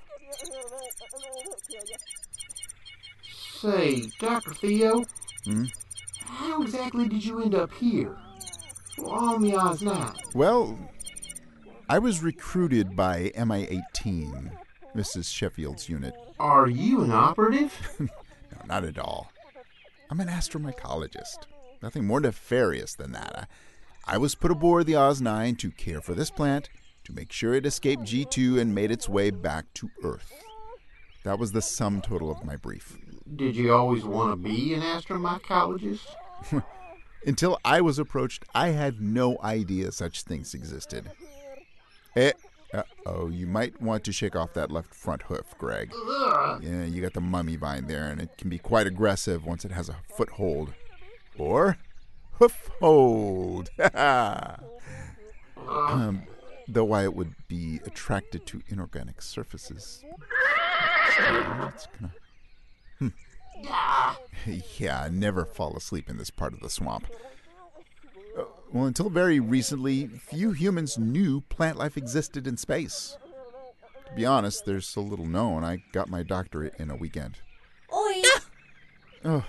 Say, 3.60 4.08
Dr. 4.20 4.54
Theo, 4.54 5.04
Hmm? 5.46 5.66
how 6.26 6.62
exactly 6.62 7.08
did 7.08 7.24
you 7.26 7.42
end 7.42 7.56
up 7.56 7.72
here? 7.74 8.16
On 9.04 9.42
the 9.42 9.56
Oz 9.56 9.82
9? 9.82 10.14
Well, 10.36 10.78
I 11.90 12.00
was 12.00 12.22
recruited 12.22 12.96
by 12.96 13.32
MI 13.36 13.68
18, 13.96 14.52
Mrs. 14.96 15.26
Sheffield's 15.34 15.90
unit. 15.90 16.14
Are 16.40 16.68
you 16.70 17.02
an 17.04 17.12
operative? 17.12 17.74
No, 18.54 18.66
not 18.68 18.84
at 18.84 19.00
all. 19.00 19.32
I'm 20.12 20.20
an 20.20 20.28
astromycologist. 20.28 21.48
Nothing 21.84 22.06
more 22.06 22.22
nefarious 22.22 22.96
than 22.96 23.12
that. 23.12 23.50
I, 24.08 24.16
I 24.16 24.18
was 24.18 24.36
put 24.36 24.52
aboard 24.52 24.86
the 24.86 24.96
Oz 24.96 25.20
9 25.20 25.58
to 25.58 25.70
care 25.70 26.00
for 26.00 26.14
this 26.14 26.32
plant, 26.32 26.70
to 27.04 27.12
make 27.12 27.34
sure 27.34 27.54
it 27.54 27.66
escaped 27.66 28.04
G2 28.04 28.58
and 28.58 28.74
made 28.74 28.90
its 28.90 29.10
way 29.10 29.32
back 29.32 29.66
to 29.76 29.90
Earth. 30.02 30.32
That 31.26 31.38
was 31.38 31.52
the 31.52 31.62
sum 31.62 32.00
total 32.00 32.32
of 32.32 32.46
my 32.46 32.56
brief. 32.56 32.98
Did 33.36 33.58
you 33.58 33.74
always 33.74 34.06
want 34.06 34.32
to 34.32 34.38
be 34.38 34.74
an 34.74 34.80
astromycologist? 34.80 36.08
Until 37.26 37.60
I 37.66 37.82
was 37.82 38.00
approached, 38.00 38.46
I 38.56 38.70
had 38.70 39.02
no 39.02 39.38
idea 39.44 39.92
such 39.92 40.24
things 40.24 40.54
existed. 40.54 41.12
Eh, 42.16 42.32
Uh 42.74 42.84
oh, 43.06 43.28
you 43.28 43.46
might 43.46 43.82
want 43.82 44.06
to 44.06 44.14
shake 44.14 44.38
off 44.38 44.54
that 44.54 44.72
left 44.72 44.96
front 44.96 45.24
hoof, 45.24 45.54
Greg. 45.58 45.92
Yeah, 46.62 46.86
you 46.86 47.02
got 47.02 47.14
the 47.14 47.22
mummy 47.22 47.58
vine 47.58 47.88
there, 47.88 48.10
and 48.10 48.22
it 48.22 48.38
can 48.38 48.50
be 48.50 48.58
quite 48.58 48.88
aggressive 48.88 49.46
once 49.46 49.66
it 49.66 49.72
has 49.72 49.90
a 49.90 49.98
foothold. 50.16 50.74
Or 51.38 51.78
hoof 52.34 52.70
hold. 52.80 53.70
um, 55.68 56.24
though 56.68 56.84
why 56.84 57.04
it 57.04 57.16
would 57.16 57.36
be 57.48 57.80
attracted 57.86 58.46
to 58.48 58.62
inorganic 58.68 59.22
surfaces. 59.22 60.04
It's 61.08 61.18
gonna. 61.18 61.74
Hmm. 63.00 63.08
Yeah, 64.78 65.10
never 65.12 65.46
fall 65.46 65.76
asleep 65.78 66.10
in 66.10 66.18
this 66.18 66.30
part 66.30 66.54
of 66.54 66.60
the 66.60 66.70
swamp. 66.70 67.08
Uh, 68.38 68.44
well, 68.72 68.86
until 68.86 69.10
very 69.10 69.40
recently, 69.40 70.08
few 70.08 70.52
humans 70.52 70.98
knew 70.98 71.42
plant 71.42 71.78
life 71.78 71.98
existed 71.98 72.48
in 72.48 72.58
space. 72.58 73.18
To 74.08 74.14
be 74.16 74.26
honest, 74.26 74.66
there's 74.66 74.88
so 74.88 75.02
little 75.02 75.26
known. 75.26 75.64
I 75.64 75.84
got 75.92 76.10
my 76.10 76.24
doctorate 76.24 76.76
in 76.78 76.90
a 76.90 76.96
weekend. 76.96 77.38
Oi! 77.94 78.22
Oh, 79.26 79.46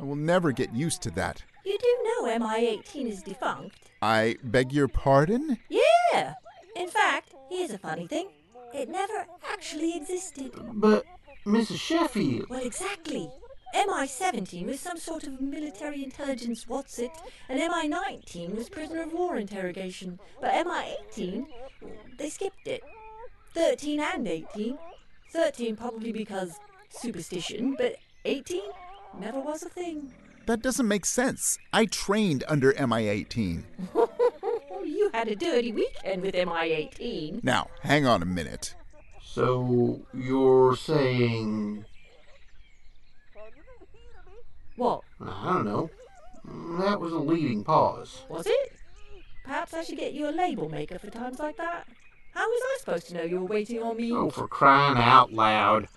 I 0.00 0.04
will 0.04 0.16
never 0.16 0.52
get 0.52 0.74
used 0.74 1.02
to 1.02 1.10
that. 1.12 1.42
You 1.64 1.78
do 1.78 1.98
know 2.04 2.38
MI-18 2.38 3.08
is 3.08 3.22
defunct? 3.22 3.90
I 4.00 4.36
beg 4.42 4.72
your 4.72 4.88
pardon? 4.88 5.58
Yeah! 5.68 6.34
In 6.74 6.88
fact, 6.88 7.34
here's 7.50 7.70
a 7.70 7.78
funny 7.78 8.06
thing. 8.06 8.28
It 8.74 8.88
never 8.88 9.26
actually 9.52 9.96
existed. 9.96 10.52
But, 10.72 11.04
Mrs. 11.46 11.78
Sheffield. 11.78 12.48
Well, 12.48 12.64
exactly. 12.64 13.30
MI-17 13.74 14.66
was 14.66 14.80
some 14.80 14.98
sort 14.98 15.24
of 15.24 15.40
military 15.40 16.02
intelligence 16.04 16.68
what's 16.68 16.98
it, 16.98 17.10
and 17.48 17.58
MI-19 17.58 18.54
was 18.54 18.68
prisoner 18.68 19.02
of 19.02 19.12
war 19.12 19.36
interrogation. 19.36 20.18
But 20.40 20.66
MI-18, 20.66 21.46
they 22.18 22.28
skipped 22.28 22.66
it. 22.66 22.82
13 23.54 24.00
and 24.00 24.26
18. 24.26 24.78
13 25.32 25.76
probably 25.76 26.12
because 26.12 26.58
superstition, 26.90 27.74
but 27.78 27.96
18 28.24 28.60
never 29.18 29.40
was 29.40 29.62
a 29.62 29.68
thing. 29.68 30.12
That 30.46 30.62
doesn't 30.62 30.88
make 30.88 31.06
sense. 31.06 31.58
I 31.72 31.86
trained 31.86 32.44
under 32.48 32.74
MI 32.86 33.08
18. 33.08 33.64
you 34.84 35.10
had 35.12 35.28
a 35.28 35.36
dirty 35.36 35.72
weekend 35.72 36.22
with 36.22 36.34
MI-18. 36.34 37.44
Now, 37.44 37.68
hang 37.82 38.06
on 38.06 38.22
a 38.22 38.26
minute. 38.26 38.74
So, 39.22 40.00
you're 40.12 40.76
saying. 40.76 41.84
What? 44.76 45.02
I 45.20 45.52
don't 45.52 45.64
know. 45.64 45.90
That 46.80 47.00
was 47.00 47.12
a 47.12 47.18
leading 47.18 47.62
pause. 47.62 48.22
Was 48.28 48.46
it? 48.46 48.72
Perhaps 49.44 49.74
I 49.74 49.84
should 49.84 49.98
get 49.98 50.12
you 50.12 50.28
a 50.28 50.30
label 50.30 50.68
maker 50.68 50.98
for 50.98 51.10
times 51.10 51.38
like 51.38 51.56
that. 51.56 51.86
How 52.34 52.48
was 52.48 52.62
I 52.64 52.78
supposed 52.80 53.08
to 53.08 53.14
know 53.14 53.22
you 53.22 53.40
were 53.40 53.46
waiting 53.46 53.82
on 53.82 53.96
me? 53.96 54.12
Oh, 54.12 54.30
for 54.30 54.48
crying 54.48 54.96
out 54.96 55.32
loud. 55.32 55.88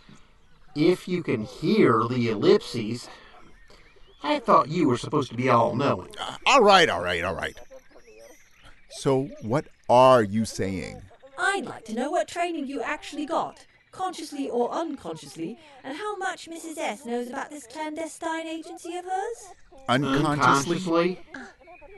If 0.76 1.08
you 1.08 1.24
can 1.24 1.46
hear 1.46 2.04
the 2.10 2.30
ellipses, 2.30 3.08
I 4.22 4.40
thought 4.40 4.68
you 4.68 4.90
were 4.90 4.98
supposed 4.98 5.32
to 5.32 5.38
be 5.38 5.50
all 5.50 5.74
knowing. 5.74 6.10
Uh, 6.20 6.36
all 6.46 6.62
right, 6.62 6.90
all 6.90 7.02
right, 7.02 7.24
all 7.24 7.34
right. 7.34 7.58
So, 8.90 9.30
what 9.42 9.68
are 9.90 10.22
you 10.22 10.44
saying? 10.44 11.02
I'd 11.38 11.66
like 11.66 11.86
to 11.86 11.94
know 11.94 12.12
what 12.12 12.28
training 12.28 12.68
you 12.68 12.82
actually 12.82 13.26
got, 13.26 13.66
consciously 13.92 14.50
or 14.50 14.70
unconsciously, 14.72 15.58
and 15.84 15.98
how 15.98 16.18
much 16.18 16.50
Mrs. 16.50 16.78
S 16.78 17.06
knows 17.06 17.30
about 17.30 17.50
this 17.52 17.68
clandestine 17.68 18.48
agency 18.48 18.98
of 18.98 19.06
hers. 19.06 19.54
Unconsciously? 19.88 20.32
Unconsciously? 20.32 21.20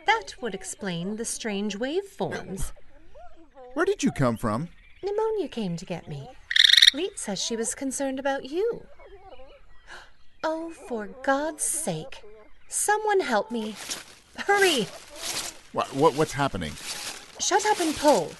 That 0.06 0.36
would 0.40 0.54
explain 0.54 1.16
the 1.16 1.26
strange 1.26 1.80
waveforms. 1.80 2.72
Where 3.74 3.86
did 3.86 4.04
you 4.04 4.12
come 4.12 4.38
from? 4.38 4.70
Pneumonia 5.04 5.48
came 5.48 5.78
to 5.78 5.86
get 5.86 6.08
me. 6.08 6.30
Leet 6.94 7.20
says 7.20 7.42
she 7.42 7.56
was 7.58 7.76
concerned 7.76 8.18
about 8.18 8.46
you. 8.46 8.86
Oh, 10.44 10.72
for 10.88 11.10
God's 11.24 11.64
sake. 11.64 12.24
Someone 12.70 13.20
help 13.20 13.52
me. 13.52 13.76
Hurry! 14.38 14.88
What, 15.74 15.94
what, 15.94 16.16
what's 16.16 16.34
happening? 16.34 16.72
Shut 17.40 17.66
up 17.66 17.80
and 17.82 17.96
pull. 17.96 18.32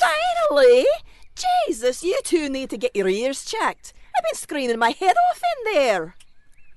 Finally! 0.00 0.86
Jesus, 1.66 2.02
you 2.02 2.18
two 2.24 2.48
need 2.48 2.70
to 2.70 2.78
get 2.78 2.96
your 2.96 3.08
ears 3.08 3.44
checked. 3.44 3.92
I've 4.16 4.24
been 4.24 4.34
screaming 4.34 4.78
my 4.78 4.90
head 4.90 5.14
off 5.30 5.42
in 5.42 5.74
there. 5.74 6.14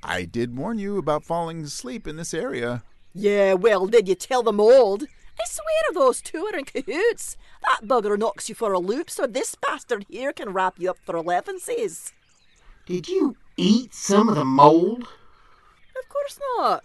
I 0.04 0.25
did 0.25 0.58
warn 0.58 0.77
you 0.77 0.97
about 0.97 1.23
falling 1.23 1.63
asleep 1.63 2.06
in 2.06 2.17
this 2.17 2.34
area. 2.34 2.84
Yeah, 3.13 3.54
well, 3.54 3.88
did 3.88 4.10
you 4.10 4.15
tell 4.15 4.43
them 4.43 4.60
old? 4.60 5.06
I 5.39 5.45
swear 5.45 5.93
those 5.93 6.21
two 6.21 6.45
are 6.45 6.58
in 6.58 6.65
cahoots. 6.65 7.38
That 7.63 7.88
bugger 7.88 8.17
knocks 8.17 8.49
you 8.49 8.56
for 8.56 8.73
a 8.73 8.80
loop 8.80 9.10
so 9.10 9.25
this 9.25 9.56
bastard 9.56 10.06
here 10.10 10.34
can 10.34 10.52
wrap 10.52 10.80
you 10.80 10.89
up 10.89 10.97
for 11.06 11.15
elevenses. 11.15 12.12
Did 12.86 13.08
you 13.08 13.38
eat 13.56 13.93
some 13.93 14.30
of 14.30 14.36
the 14.36 14.45
mold? 14.45 15.04
Of 15.04 16.10
course 16.10 16.39
not. 16.58 16.84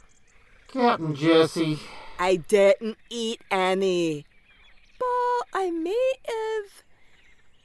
Captain 0.69 1.15
Jesse. 1.15 1.79
I 2.19 2.37
didn't 2.37 2.99
eat 3.11 3.41
any. 3.51 4.27
But 4.99 5.59
I 5.59 5.71
may 5.71 6.13
have 6.27 6.85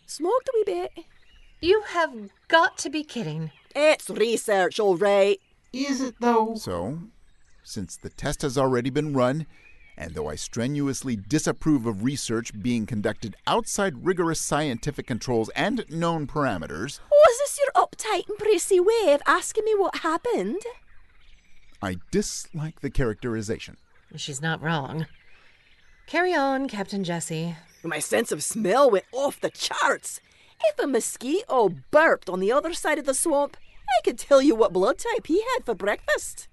smoked 0.06 0.49
a 0.49 0.52
wee 0.56 0.63
bit. 0.65 1.06
You 1.62 1.84
have 1.89 2.13
got 2.47 2.78
to 2.80 2.89
be 2.89 3.04
kidding. 3.04 3.52
It's 3.75 4.10
research, 4.10 4.80
all 4.80 4.95
right. 4.97 5.39
Is 5.73 6.02
it 6.02 6.15
though? 6.19 6.56
So, 6.56 6.99
since 7.63 7.97
the 7.97 8.10
test 8.10 8.41
has 8.41 8.58
already 8.58 8.89
been 8.89 9.13
run, 9.13 9.45
and 9.99 10.15
though 10.15 10.29
I 10.29 10.35
strenuously 10.35 11.17
disapprove 11.17 11.85
of 11.85 12.03
research 12.03 12.59
being 12.59 12.85
conducted 12.85 13.35
outside 13.45 14.05
rigorous 14.05 14.39
scientific 14.39 15.05
controls 15.05 15.49
and 15.49 15.85
known 15.89 16.25
parameters, 16.25 17.01
Oh, 17.13 17.27
is 17.29 17.38
this 17.39 17.59
your 17.59 17.73
uptight 17.83 18.27
and 18.29 18.38
prissy 18.38 18.79
way 18.79 19.12
of 19.13 19.21
asking 19.27 19.65
me 19.65 19.75
what 19.75 19.97
happened? 19.97 20.62
I 21.81 21.97
dislike 22.12 22.79
the 22.79 22.89
characterization. 22.89 23.75
She's 24.15 24.41
not 24.41 24.62
wrong. 24.62 25.05
Carry 26.07 26.33
on, 26.33 26.69
Captain 26.69 27.03
Jesse. 27.03 27.55
My 27.83 27.99
sense 27.99 28.31
of 28.31 28.43
smell 28.43 28.89
went 28.89 29.05
off 29.12 29.39
the 29.39 29.49
charts. 29.49 30.21
If 30.65 30.79
a 30.79 30.88
mosquito 30.88 31.69
burped 31.91 32.29
on 32.29 32.39
the 32.39 32.51
other 32.51 32.73
side 32.73 32.99
of 32.99 33.05
the 33.05 33.13
swamp, 33.13 33.57
I 33.88 34.01
could 34.03 34.17
tell 34.17 34.41
you 34.41 34.55
what 34.55 34.73
blood 34.73 34.97
type 34.97 35.27
he 35.27 35.41
had 35.53 35.65
for 35.65 35.75
breakfast. 35.75 36.47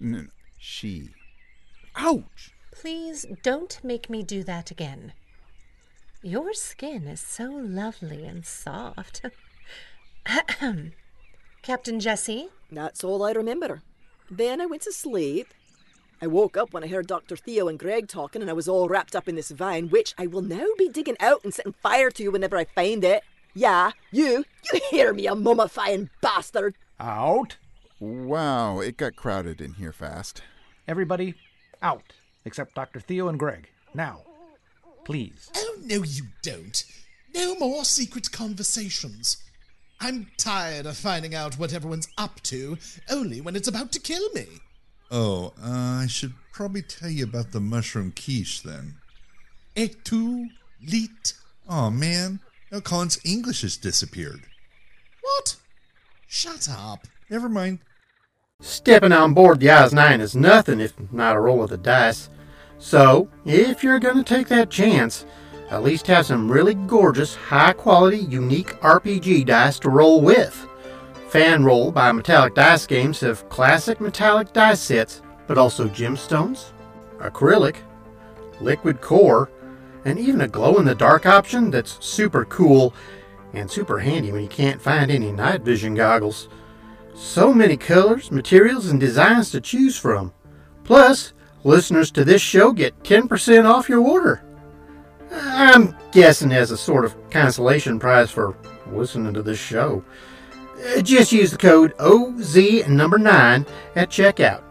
N- 0.00 0.30
she. 0.58 1.10
Ouch! 1.96 2.52
Please 2.80 3.26
don't 3.42 3.78
make 3.84 4.08
me 4.08 4.22
do 4.22 4.42
that 4.44 4.70
again. 4.70 5.12
Your 6.22 6.54
skin 6.54 7.06
is 7.06 7.20
so 7.20 7.44
lovely 7.44 8.24
and 8.24 8.46
soft. 8.46 9.20
Captain 11.62 12.00
Jesse? 12.00 12.48
That's 12.72 13.04
all 13.04 13.22
I 13.22 13.32
remember. 13.32 13.82
Then 14.30 14.62
I 14.62 14.66
went 14.66 14.80
to 14.82 14.92
sleep. 14.92 15.48
I 16.22 16.26
woke 16.26 16.56
up 16.56 16.72
when 16.72 16.82
I 16.82 16.86
heard 16.86 17.06
Dr. 17.06 17.36
Theo 17.36 17.68
and 17.68 17.78
Greg 17.78 18.08
talking, 18.08 18.40
and 18.40 18.50
I 18.50 18.54
was 18.54 18.66
all 18.66 18.88
wrapped 18.88 19.14
up 19.14 19.28
in 19.28 19.34
this 19.34 19.50
vine, 19.50 19.90
which 19.90 20.14
I 20.16 20.26
will 20.26 20.40
now 20.40 20.66
be 20.78 20.88
digging 20.88 21.18
out 21.20 21.44
and 21.44 21.52
setting 21.52 21.74
fire 21.82 22.10
to 22.12 22.28
whenever 22.30 22.56
I 22.56 22.64
find 22.64 23.04
it. 23.04 23.22
Yeah, 23.52 23.90
you, 24.10 24.46
you 24.72 24.80
hear 24.88 25.12
me, 25.12 25.26
a 25.26 25.32
mummifying 25.32 26.08
bastard. 26.22 26.76
Out. 26.98 27.58
Wow, 27.98 28.80
it 28.80 28.96
got 28.96 29.16
crowded 29.16 29.60
in 29.60 29.74
here 29.74 29.92
fast. 29.92 30.40
Everybody 30.88 31.34
out, 31.82 32.14
except 32.44 32.74
Dr. 32.74 33.00
Theo 33.00 33.28
and 33.28 33.38
Greg. 33.38 33.68
Now, 33.94 34.22
please. 35.04 35.50
Oh, 35.56 35.76
no, 35.84 36.02
you 36.02 36.24
don't. 36.42 36.84
No 37.34 37.54
more 37.56 37.84
secret 37.84 38.30
conversations. 38.32 39.36
I'm 40.00 40.28
tired 40.38 40.86
of 40.86 40.96
finding 40.96 41.34
out 41.34 41.58
what 41.58 41.74
everyone's 41.74 42.08
up 42.16 42.40
to 42.44 42.78
only 43.10 43.40
when 43.40 43.54
it's 43.54 43.68
about 43.68 43.92
to 43.92 44.00
kill 44.00 44.30
me. 44.32 44.46
Oh, 45.10 45.52
uh, 45.62 46.02
I 46.02 46.06
should 46.08 46.34
probably 46.52 46.82
tell 46.82 47.10
you 47.10 47.24
about 47.24 47.52
the 47.52 47.60
mushroom 47.60 48.12
quiche 48.12 48.62
then. 48.62 48.94
Et 49.76 50.04
tu, 50.04 50.48
Leet. 50.82 51.34
Oh 51.68 51.90
man, 51.90 52.40
now 52.72 52.80
Colin's 52.80 53.20
English 53.24 53.62
has 53.62 53.76
disappeared. 53.76 54.40
What? 55.20 55.56
Shut 56.26 56.68
up. 56.70 57.06
Never 57.28 57.48
mind. 57.48 57.80
Stepping 58.60 59.12
on 59.12 59.32
board 59.32 59.58
the 59.58 59.70
Oz 59.70 59.92
9 59.94 60.20
is 60.20 60.36
nothing 60.36 60.80
if 60.80 60.92
not 61.10 61.34
a 61.34 61.40
roll 61.40 61.62
of 61.62 61.70
the 61.70 61.78
dice. 61.78 62.28
So, 62.78 63.28
if 63.44 63.82
you're 63.82 63.98
going 63.98 64.16
to 64.16 64.22
take 64.22 64.48
that 64.48 64.70
chance, 64.70 65.24
at 65.70 65.82
least 65.82 66.06
have 66.08 66.26
some 66.26 66.50
really 66.50 66.74
gorgeous, 66.74 67.34
high 67.34 67.72
quality, 67.72 68.18
unique 68.18 68.78
RPG 68.80 69.46
dice 69.46 69.78
to 69.80 69.88
roll 69.88 70.20
with. 70.20 70.66
Fan 71.28 71.64
Roll 71.64 71.92
by 71.92 72.12
Metallic 72.12 72.54
Dice 72.54 72.86
Games 72.86 73.20
have 73.20 73.48
classic 73.48 74.00
metallic 74.00 74.52
dice 74.52 74.80
sets, 74.80 75.22
but 75.46 75.56
also 75.56 75.88
gemstones, 75.88 76.72
acrylic, 77.18 77.76
liquid 78.60 79.00
core, 79.00 79.50
and 80.04 80.18
even 80.18 80.40
a 80.40 80.48
glow 80.48 80.78
in 80.78 80.84
the 80.84 80.94
dark 80.94 81.26
option 81.26 81.70
that's 81.70 82.04
super 82.04 82.44
cool 82.46 82.92
and 83.52 83.70
super 83.70 83.98
handy 84.00 84.32
when 84.32 84.42
you 84.42 84.48
can't 84.48 84.82
find 84.82 85.10
any 85.10 85.32
night 85.32 85.62
vision 85.62 85.94
goggles. 85.94 86.48
So 87.14 87.52
many 87.52 87.76
colors, 87.76 88.30
materials, 88.30 88.86
and 88.90 88.98
designs 88.98 89.50
to 89.50 89.60
choose 89.60 89.96
from. 89.96 90.32
Plus, 90.84 91.32
listeners 91.64 92.10
to 92.12 92.24
this 92.24 92.42
show 92.42 92.72
get 92.72 93.02
10% 93.02 93.64
off 93.64 93.88
your 93.88 94.00
order. 94.00 94.42
I'm 95.32 95.96
guessing 96.12 96.52
as 96.52 96.70
a 96.70 96.76
sort 96.76 97.04
of 97.04 97.14
consolation 97.30 97.98
prize 97.98 98.30
for 98.30 98.56
listening 98.90 99.34
to 99.34 99.42
this 99.42 99.58
show. 99.58 100.04
Uh, 100.96 101.02
Just 101.02 101.30
use 101.30 101.50
the 101.52 101.58
code 101.58 101.92
OZ 102.00 102.88
number 102.88 103.18
9 103.18 103.66
at 103.94 104.10
checkout. 104.10 104.62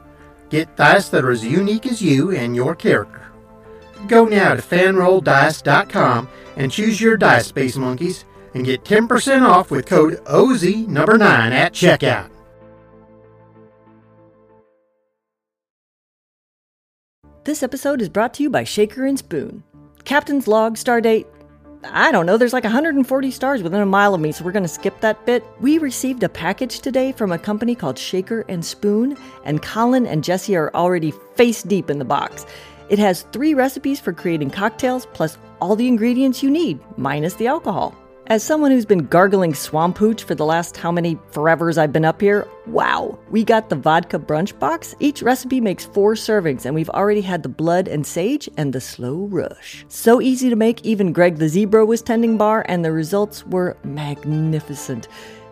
Get 0.50 0.76
dice 0.76 1.10
that 1.10 1.24
are 1.24 1.32
as 1.32 1.46
unique 1.46 1.86
as 1.86 2.02
you 2.02 2.32
and 2.32 2.56
your 2.56 2.76
character. 2.76 3.28
Go 4.08 4.26
now 4.26 4.56
to 4.56 4.62
fanrolldice.com 4.62 6.28
and 6.58 6.72
choose 6.72 7.00
your 7.00 7.16
dice, 7.18 7.48
Space 7.48 7.76
Monkeys, 7.78 8.26
and 8.60 8.66
get 8.66 8.84
10% 8.84 9.42
off 9.42 9.72
with 9.72 9.86
code 9.86 10.20
OZ 10.28 10.64
number 10.88 11.18
9 11.18 11.54
at 11.54 11.74
checkout. 11.74 12.30
This 17.46 17.64
episode 17.64 18.02
is 18.02 18.10
brought 18.10 18.34
to 18.36 18.44
you 18.44 18.50
by 18.50 18.66
Shaker 18.66 19.06
and 19.06 19.18
Spoon. 19.18 19.64
Captain's 20.04 20.46
log, 20.48 20.76
stardate. 20.76 21.26
I 21.86 22.12
don't 22.12 22.26
know, 22.26 22.36
there's 22.36 22.52
like 22.52 22.66
140 22.66 23.32
stars 23.32 23.64
within 23.64 23.80
a 23.80 23.86
mile 23.86 24.14
of 24.14 24.20
me, 24.20 24.34
so 24.34 24.44
we're 24.44 24.52
going 24.52 24.64
to 24.64 24.70
skip 24.70 25.00
that 25.00 25.26
bit. 25.26 25.42
We 25.62 25.78
received 25.78 26.22
a 26.24 26.30
package 26.30 26.80
today 26.80 27.14
from 27.14 27.32
a 27.32 27.40
company 27.40 27.76
called 27.76 27.98
Shaker 27.98 28.44
and 28.50 28.66
Spoon, 28.66 29.18
and 29.46 29.64
Colin 29.64 30.06
and 30.06 30.22
Jesse 30.22 30.58
are 30.58 30.70
already 30.76 31.14
face 31.36 31.64
deep 31.64 31.90
in 31.90 31.98
the 31.98 32.06
box. 32.06 32.46
It 32.90 33.00
has 33.00 33.22
three 33.32 33.54
recipes 33.54 34.02
for 34.02 34.12
creating 34.12 34.50
cocktails, 34.50 35.06
plus 35.14 35.38
all 35.62 35.78
the 35.78 35.88
ingredients 35.88 36.44
you 36.44 36.52
need, 36.52 36.82
minus 36.98 37.36
the 37.36 37.48
alcohol. 37.48 37.96
As 38.30 38.44
someone 38.44 38.70
who's 38.70 38.86
been 38.86 39.08
gargling 39.08 39.56
swamp 39.56 39.98
hooch 39.98 40.24
for 40.24 40.36
the 40.36 40.46
last 40.46 40.78
how 40.78 40.92
many 40.92 41.16
forevers 41.32 41.80
I've 41.80 41.92
been 41.92 42.06
up 42.06 42.22
here, 42.22 42.48
wow, 42.68 43.18
we 43.32 43.44
got 43.44 43.70
the 43.70 43.76
vodka 43.76 44.20
brunch 44.20 44.58
box. 44.60 44.94
Each 45.00 45.24
recipe 45.24 45.60
makes 45.60 45.86
four 45.86 46.14
servings, 46.14 46.64
and 46.64 46.76
we've 46.76 46.92
already 46.92 47.22
had 47.22 47.42
the 47.42 47.50
blood 47.50 47.88
and 47.88 48.06
sage 48.06 48.48
and 48.56 48.72
the 48.72 48.82
slow 48.82 49.26
rush. 49.32 49.84
So 49.88 50.22
easy 50.22 50.48
to 50.52 50.56
make, 50.56 50.86
even 50.86 51.12
Greg 51.12 51.38
the 51.38 51.50
zebra 51.50 51.88
was 51.88 52.04
tending 52.04 52.38
bar, 52.38 52.64
and 52.70 52.86
the 52.86 52.92
results 52.92 53.48
were 53.48 53.76
magnificent. 53.84 55.08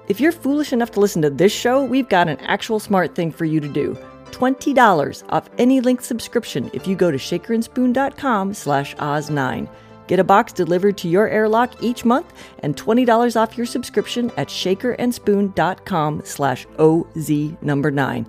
If 0.07 0.21
you're 0.21 0.31
foolish 0.31 0.71
enough 0.71 0.91
to 0.91 0.99
listen 0.99 1.23
to 1.23 1.31
this 1.31 1.51
show, 1.51 1.83
we've 1.83 2.09
got 2.09 2.27
an 2.27 2.39
actual 2.41 2.79
smart 2.79 3.15
thing 3.15 3.31
for 3.31 3.45
you 3.45 3.59
to 3.59 3.67
do. 3.67 3.97
$20 4.29 5.23
off 5.29 5.49
any 5.57 5.81
link 5.81 6.01
subscription 6.01 6.69
if 6.73 6.85
you 6.85 6.95
go 6.95 7.09
to 7.09 7.17
shakerandspoon.com 7.17 8.53
slash 8.53 8.95
oz9. 8.97 9.67
Get 10.08 10.20
a 10.20 10.24
box 10.24 10.54
delivered 10.54 10.98
to 11.00 11.08
your 11.08 11.28
airlock 11.28 11.84
each 11.84 12.06
month 12.06 12.34
and 12.60 12.76
$20 12.76 13.36
off 13.36 13.58
your 13.58 13.65
subscription 13.65 14.32
at 14.38 14.48
shakerandspoon.com 14.48 16.22
slash 16.24 16.65
OZ 16.80 17.32
number 17.62 17.91
9. 17.91 18.28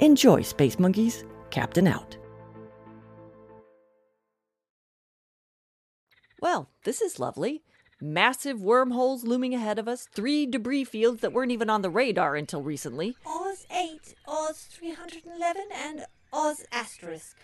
Enjoy, 0.00 0.42
Space 0.42 0.78
Monkeys. 0.78 1.24
Captain 1.50 1.86
out. 1.86 2.16
Well, 6.40 6.68
this 6.84 7.00
is 7.00 7.18
lovely. 7.18 7.62
Massive 8.02 8.60
wormholes 8.60 9.24
looming 9.24 9.54
ahead 9.54 9.78
of 9.78 9.88
us, 9.88 10.08
three 10.12 10.44
debris 10.44 10.84
fields 10.84 11.22
that 11.22 11.32
weren't 11.32 11.52
even 11.52 11.70
on 11.70 11.80
the 11.80 11.88
radar 11.88 12.36
until 12.36 12.60
recently. 12.60 13.16
Oz 13.24 13.66
8, 13.70 14.14
Oz 14.28 14.68
311, 14.70 15.62
and 15.74 16.04
Oz 16.30 16.66
asterisk. 16.70 17.36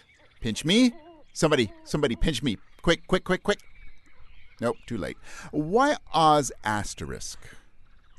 Pinch 0.42 0.66
me? 0.66 0.92
Somebody, 1.32 1.72
somebody 1.84 2.14
pinch 2.14 2.42
me. 2.42 2.58
Quick, 2.82 3.06
quick, 3.06 3.24
quick, 3.24 3.42
quick. 3.42 3.60
Nope, 4.60 4.76
too 4.86 4.98
late. 4.98 5.16
Why 5.50 5.96
Oz 6.12 6.52
asterisk? 6.64 7.38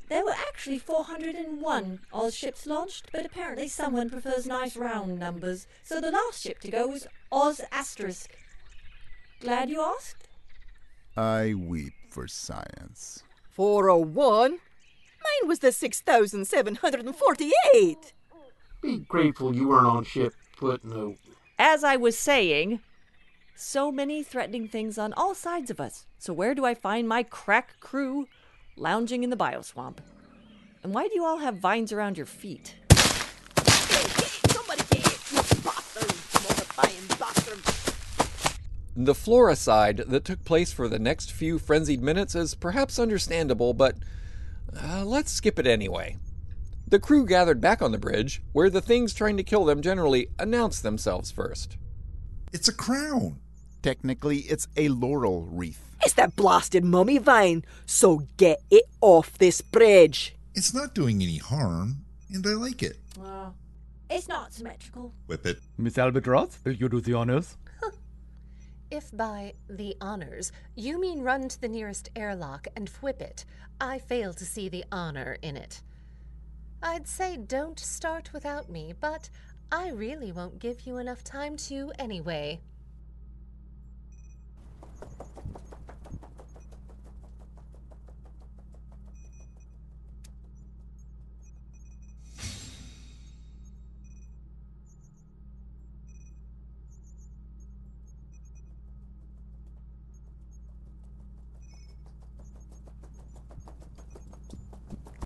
There 0.08 0.24
were 0.24 0.34
actually 0.48 0.78
401 0.78 2.00
Oz 2.12 2.34
ships 2.34 2.66
launched, 2.66 3.10
but 3.12 3.24
apparently 3.24 3.68
someone 3.68 4.10
prefers 4.10 4.44
nice 4.46 4.76
round 4.76 5.18
numbers, 5.18 5.66
so 5.82 5.98
the 6.00 6.10
last 6.10 6.42
ship 6.42 6.58
to 6.60 6.70
go 6.70 6.88
was 6.88 7.06
Oz 7.30 7.62
asterisk. 7.70 8.36
Glad 9.40 9.70
you 9.70 9.80
asked? 9.80 10.28
I 11.16 11.54
weep 11.54 11.94
for 12.10 12.28
science. 12.28 13.22
401? 13.50 14.50
Mine 14.50 15.46
was 15.46 15.60
the 15.60 15.72
6,748. 15.72 18.12
Be 18.82 18.98
grateful 18.98 19.54
you 19.54 19.68
weren't 19.68 19.86
on 19.86 20.04
ship 20.04 20.34
footnote. 20.56 21.16
As 21.58 21.84
I 21.84 21.96
was 21.96 22.18
saying, 22.18 22.80
so 23.54 23.92
many 23.92 24.22
threatening 24.22 24.68
things 24.68 24.98
on 24.98 25.12
all 25.12 25.34
sides 25.34 25.70
of 25.70 25.80
us. 25.80 26.06
So 26.18 26.32
where 26.32 26.54
do 26.54 26.64
I 26.64 26.74
find 26.74 27.08
my 27.08 27.22
crack 27.22 27.80
crew 27.80 28.26
lounging 28.76 29.22
in 29.22 29.30
the 29.30 29.36
bioswamp? 29.36 29.98
And 30.82 30.92
why 30.92 31.08
do 31.08 31.14
you 31.14 31.24
all 31.24 31.38
have 31.38 31.56
vines 31.56 31.92
around 31.92 32.16
your 32.16 32.26
feet? 32.26 32.76
Somebody 34.50 34.82
get 34.90 35.06
it, 35.06 35.32
you 35.32 35.38
bastard, 35.62 36.08
bastard. 37.18 37.64
The 38.96 39.14
floricide 39.14 40.08
that 40.08 40.24
took 40.24 40.44
place 40.44 40.72
for 40.72 40.88
the 40.88 40.98
next 40.98 41.32
few 41.32 41.58
frenzied 41.58 42.02
minutes 42.02 42.34
is 42.34 42.54
perhaps 42.54 42.98
understandable, 42.98 43.74
but 43.74 43.96
uh, 44.80 45.04
let's 45.04 45.30
skip 45.32 45.58
it 45.58 45.66
anyway. 45.66 46.16
The 46.88 46.98
crew 46.98 47.24
gathered 47.24 47.60
back 47.60 47.80
on 47.80 47.92
the 47.92 47.98
bridge, 47.98 48.42
where 48.52 48.68
the 48.68 48.82
things 48.82 49.14
trying 49.14 49.36
to 49.38 49.42
kill 49.42 49.64
them 49.64 49.80
generally 49.80 50.28
announce 50.38 50.80
themselves 50.80 51.30
first. 51.30 51.76
It's 52.52 52.68
a 52.68 52.72
crown. 52.72 53.38
Technically, 53.82 54.38
it's 54.38 54.68
a 54.76 54.88
laurel 54.88 55.42
wreath. 55.42 55.90
It's 56.04 56.14
that 56.14 56.36
blasted 56.36 56.84
mummy 56.84 57.18
vine, 57.18 57.64
so 57.84 58.22
get 58.36 58.62
it 58.70 58.84
off 59.00 59.38
this 59.38 59.60
bridge. 59.60 60.34
It's 60.54 60.72
not 60.72 60.94
doing 60.94 61.22
any 61.22 61.38
harm, 61.38 62.04
and 62.30 62.46
I 62.46 62.50
like 62.50 62.82
it. 62.82 62.96
Well, 63.18 63.56
it's 64.08 64.28
not 64.28 64.52
symmetrical. 64.52 65.12
Whip 65.26 65.46
it. 65.46 65.58
Miss 65.78 65.98
Albatross, 65.98 66.58
will 66.64 66.74
you 66.74 66.88
do 66.88 67.00
the 67.00 67.14
honors? 67.14 67.56
If 68.90 69.10
by 69.16 69.54
the 69.70 69.96
honors 70.02 70.52
you 70.74 71.00
mean 71.00 71.22
run 71.22 71.48
to 71.48 71.58
the 71.58 71.68
nearest 71.68 72.10
airlock 72.14 72.66
and 72.76 72.90
whip 73.00 73.22
it, 73.22 73.46
I 73.80 73.98
fail 73.98 74.34
to 74.34 74.44
see 74.44 74.68
the 74.68 74.84
honor 74.92 75.38
in 75.40 75.56
it. 75.56 75.80
I'd 76.82 77.08
say 77.08 77.38
don't 77.38 77.80
start 77.80 78.34
without 78.34 78.68
me, 78.68 78.92
but 79.00 79.30
I 79.70 79.88
really 79.88 80.30
won't 80.30 80.58
give 80.58 80.86
you 80.86 80.98
enough 80.98 81.24
time 81.24 81.56
to 81.68 81.90
anyway. 81.98 82.60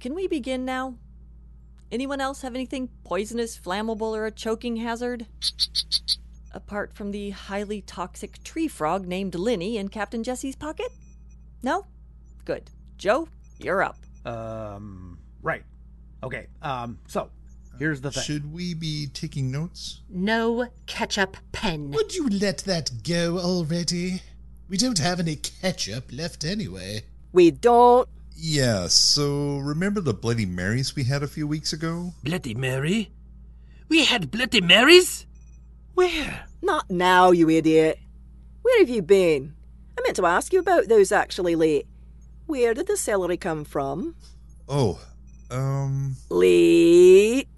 Can 0.06 0.14
we 0.14 0.28
begin 0.28 0.64
now? 0.64 0.94
Anyone 1.90 2.20
else 2.20 2.42
have 2.42 2.54
anything 2.54 2.90
poisonous, 3.02 3.58
flammable, 3.58 4.16
or 4.16 4.24
a 4.24 4.30
choking 4.30 4.76
hazard? 4.76 5.26
Apart 6.52 6.94
from 6.94 7.10
the 7.10 7.30
highly 7.30 7.80
toxic 7.80 8.40
tree 8.44 8.68
frog 8.68 9.08
named 9.08 9.34
Linny 9.34 9.76
in 9.76 9.88
Captain 9.88 10.22
Jesse's 10.22 10.54
pocket? 10.54 10.92
No? 11.64 11.86
Good. 12.44 12.70
Joe, 12.96 13.26
you're 13.58 13.82
up. 13.82 13.96
Um, 14.24 15.18
right. 15.42 15.64
Okay, 16.22 16.46
um, 16.62 17.00
so, 17.08 17.28
here's 17.76 18.00
the 18.00 18.12
thing. 18.12 18.22
Should 18.22 18.52
we 18.52 18.74
be 18.74 19.08
taking 19.08 19.50
notes? 19.50 20.02
No 20.08 20.68
ketchup 20.86 21.36
pen. 21.50 21.90
Would 21.90 22.14
you 22.14 22.28
let 22.28 22.58
that 22.58 23.02
go 23.02 23.40
already? 23.40 24.22
We 24.68 24.76
don't 24.76 25.00
have 25.00 25.18
any 25.18 25.34
ketchup 25.34 26.12
left 26.12 26.44
anyway. 26.44 27.02
We 27.32 27.50
don't. 27.50 28.08
Yeah, 28.38 28.88
so 28.88 29.56
remember 29.58 30.02
the 30.02 30.12
Bloody 30.12 30.44
Marys 30.44 30.94
we 30.94 31.04
had 31.04 31.22
a 31.22 31.26
few 31.26 31.46
weeks 31.46 31.72
ago? 31.72 32.12
Bloody 32.22 32.54
Mary? 32.54 33.10
We 33.88 34.04
had 34.04 34.30
Bloody 34.30 34.60
Marys? 34.60 35.26
Where? 35.94 36.44
Not 36.60 36.90
now, 36.90 37.30
you 37.30 37.48
idiot. 37.48 37.98
Where 38.60 38.78
have 38.80 38.90
you 38.90 39.00
been? 39.00 39.54
I 39.98 40.02
meant 40.02 40.16
to 40.16 40.26
ask 40.26 40.52
you 40.52 40.58
about 40.58 40.88
those 40.88 41.12
actually 41.12 41.56
Leet. 41.56 41.86
Where 42.46 42.74
did 42.74 42.86
the 42.88 42.96
celery 42.98 43.38
come 43.38 43.64
from? 43.64 44.14
Oh, 44.68 45.00
um. 45.50 46.16
Leet. 46.28 47.48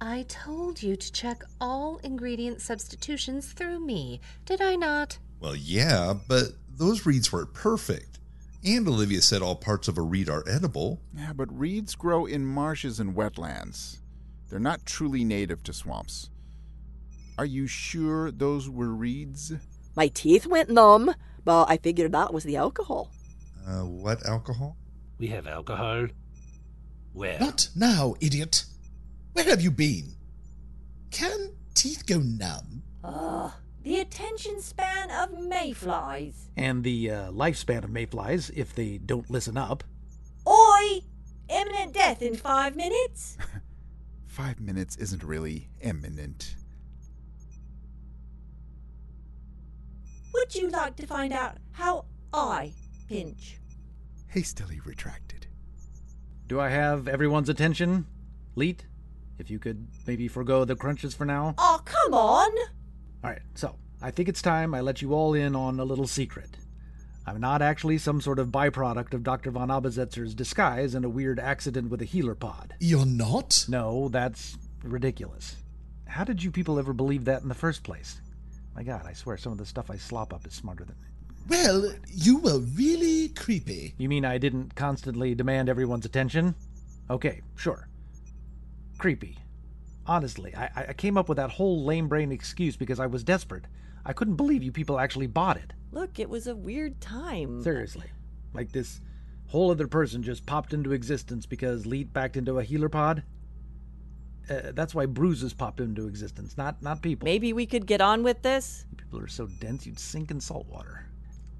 I 0.00 0.26
told 0.28 0.82
you 0.82 0.94
to 0.94 1.12
check 1.12 1.42
all 1.60 1.98
ingredient 1.98 2.60
substitutions 2.60 3.52
through 3.52 3.80
me, 3.80 4.20
did 4.44 4.60
I 4.60 4.76
not? 4.76 5.18
Well, 5.40 5.56
yeah, 5.56 6.14
but 6.28 6.48
those 6.76 7.06
reads 7.06 7.32
weren't 7.32 7.54
perfect. 7.54 8.18
And 8.64 8.86
Olivia 8.86 9.22
said 9.22 9.42
all 9.42 9.56
parts 9.56 9.88
of 9.88 9.98
a 9.98 10.02
reed 10.02 10.28
are 10.28 10.44
edible. 10.48 11.00
Yeah, 11.16 11.32
but 11.32 11.56
reeds 11.56 11.94
grow 11.94 12.26
in 12.26 12.46
marshes 12.46 13.00
and 13.00 13.16
wetlands. 13.16 13.98
They're 14.48 14.60
not 14.60 14.86
truly 14.86 15.24
native 15.24 15.62
to 15.64 15.72
swamps. 15.72 16.30
Are 17.38 17.44
you 17.44 17.66
sure 17.66 18.30
those 18.30 18.68
were 18.68 18.94
reeds? 18.94 19.52
My 19.96 20.08
teeth 20.08 20.46
went 20.46 20.70
numb, 20.70 21.14
but 21.44 21.64
I 21.68 21.76
figured 21.78 22.12
that 22.12 22.32
was 22.32 22.44
the 22.44 22.56
alcohol. 22.56 23.10
Uh, 23.66 23.80
what 23.84 24.24
alcohol? 24.26 24.76
We 25.18 25.28
have 25.28 25.46
alcohol. 25.46 26.08
Where? 27.12 27.38
Not 27.40 27.68
now, 27.74 28.14
idiot. 28.20 28.64
Where 29.32 29.44
have 29.44 29.60
you 29.60 29.70
been? 29.70 30.12
Can 31.10 31.52
teeth 31.74 32.06
go 32.06 32.18
numb? 32.18 32.82
Ugh. 33.02 33.52
The 33.82 33.98
attention 33.98 34.60
span 34.60 35.10
of 35.10 35.38
mayflies. 35.40 36.50
And 36.56 36.84
the 36.84 37.10
uh, 37.10 37.32
lifespan 37.32 37.82
of 37.82 37.90
mayflies 37.90 38.50
if 38.50 38.74
they 38.74 38.98
don't 38.98 39.28
listen 39.28 39.56
up. 39.56 39.82
Oi! 40.46 41.00
Imminent 41.48 41.92
death 41.92 42.22
in 42.22 42.36
five 42.36 42.76
minutes? 42.76 43.36
Five 44.26 44.60
minutes 44.60 44.96
isn't 44.96 45.22
really 45.22 45.68
imminent. 45.82 46.56
Would 50.32 50.54
you 50.54 50.70
like 50.70 50.96
to 50.96 51.06
find 51.06 51.34
out 51.34 51.58
how 51.72 52.06
I 52.32 52.72
pinch? 53.08 53.58
Hastily 54.28 54.80
retracted. 54.86 55.48
Do 56.46 56.58
I 56.58 56.70
have 56.70 57.08
everyone's 57.08 57.50
attention? 57.50 58.06
Leet, 58.54 58.86
if 59.38 59.50
you 59.50 59.58
could 59.58 59.86
maybe 60.06 60.28
forego 60.28 60.64
the 60.64 60.76
crunches 60.76 61.14
for 61.14 61.26
now. 61.26 61.54
Oh, 61.58 61.82
come 61.84 62.14
on! 62.14 62.50
All 63.24 63.30
right, 63.30 63.42
so 63.54 63.76
I 64.00 64.10
think 64.10 64.28
it's 64.28 64.42
time 64.42 64.74
I 64.74 64.80
let 64.80 65.00
you 65.00 65.14
all 65.14 65.34
in 65.34 65.54
on 65.54 65.78
a 65.78 65.84
little 65.84 66.08
secret. 66.08 66.56
I'm 67.24 67.40
not 67.40 67.62
actually 67.62 67.98
some 67.98 68.20
sort 68.20 68.40
of 68.40 68.48
byproduct 68.48 69.14
of 69.14 69.22
Dr. 69.22 69.52
von 69.52 69.68
Habesetzer's 69.68 70.34
disguise 70.34 70.96
and 70.96 71.04
a 71.04 71.08
weird 71.08 71.38
accident 71.38 71.88
with 71.88 72.02
a 72.02 72.06
healer 72.06 72.34
pod. 72.34 72.74
You're 72.80 73.06
not? 73.06 73.64
No, 73.68 74.08
that's 74.08 74.58
ridiculous. 74.82 75.54
How 76.08 76.24
did 76.24 76.42
you 76.42 76.50
people 76.50 76.80
ever 76.80 76.92
believe 76.92 77.24
that 77.26 77.42
in 77.42 77.48
the 77.48 77.54
first 77.54 77.84
place? 77.84 78.20
My 78.74 78.82
god, 78.82 79.06
I 79.06 79.12
swear 79.12 79.36
some 79.36 79.52
of 79.52 79.58
the 79.58 79.66
stuff 79.66 79.88
I 79.88 79.96
slop 79.96 80.34
up 80.34 80.44
is 80.46 80.54
smarter 80.54 80.84
than. 80.84 80.96
Well, 81.48 81.92
you 82.08 82.38
were 82.38 82.58
really 82.58 83.28
creepy. 83.28 83.94
You 83.98 84.08
mean 84.08 84.24
I 84.24 84.38
didn't 84.38 84.74
constantly 84.74 85.34
demand 85.36 85.68
everyone's 85.68 86.06
attention? 86.06 86.56
Okay, 87.08 87.42
sure. 87.54 87.88
Creepy. 88.98 89.38
Honestly, 90.06 90.54
I, 90.56 90.86
I 90.88 90.92
came 90.92 91.16
up 91.16 91.28
with 91.28 91.36
that 91.36 91.50
whole 91.50 91.84
lame 91.84 92.08
brain 92.08 92.32
excuse 92.32 92.76
because 92.76 92.98
I 92.98 93.06
was 93.06 93.22
desperate. 93.22 93.66
I 94.04 94.12
couldn't 94.12 94.36
believe 94.36 94.62
you 94.62 94.72
people 94.72 94.98
actually 94.98 95.28
bought 95.28 95.56
it. 95.56 95.72
Look, 95.92 96.18
it 96.18 96.28
was 96.28 96.46
a 96.46 96.56
weird 96.56 97.00
time. 97.00 97.62
Seriously. 97.62 98.10
Like 98.52 98.72
this 98.72 99.00
whole 99.48 99.70
other 99.70 99.86
person 99.86 100.22
just 100.22 100.46
popped 100.46 100.72
into 100.72 100.92
existence 100.92 101.46
because 101.46 101.86
Leet 101.86 102.12
backed 102.12 102.36
into 102.36 102.58
a 102.58 102.64
healer 102.64 102.88
pod? 102.88 103.22
Uh, 104.50 104.72
that's 104.72 104.94
why 104.94 105.06
bruises 105.06 105.52
popped 105.52 105.78
into 105.80 106.08
existence, 106.08 106.56
not 106.56 106.82
not 106.82 107.00
people. 107.00 107.26
Maybe 107.26 107.52
we 107.52 107.64
could 107.64 107.86
get 107.86 108.00
on 108.00 108.24
with 108.24 108.42
this? 108.42 108.86
People 108.96 109.20
are 109.20 109.28
so 109.28 109.46
dense 109.46 109.86
you'd 109.86 110.00
sink 110.00 110.30
in 110.30 110.40
salt 110.40 110.66
water. 110.66 111.06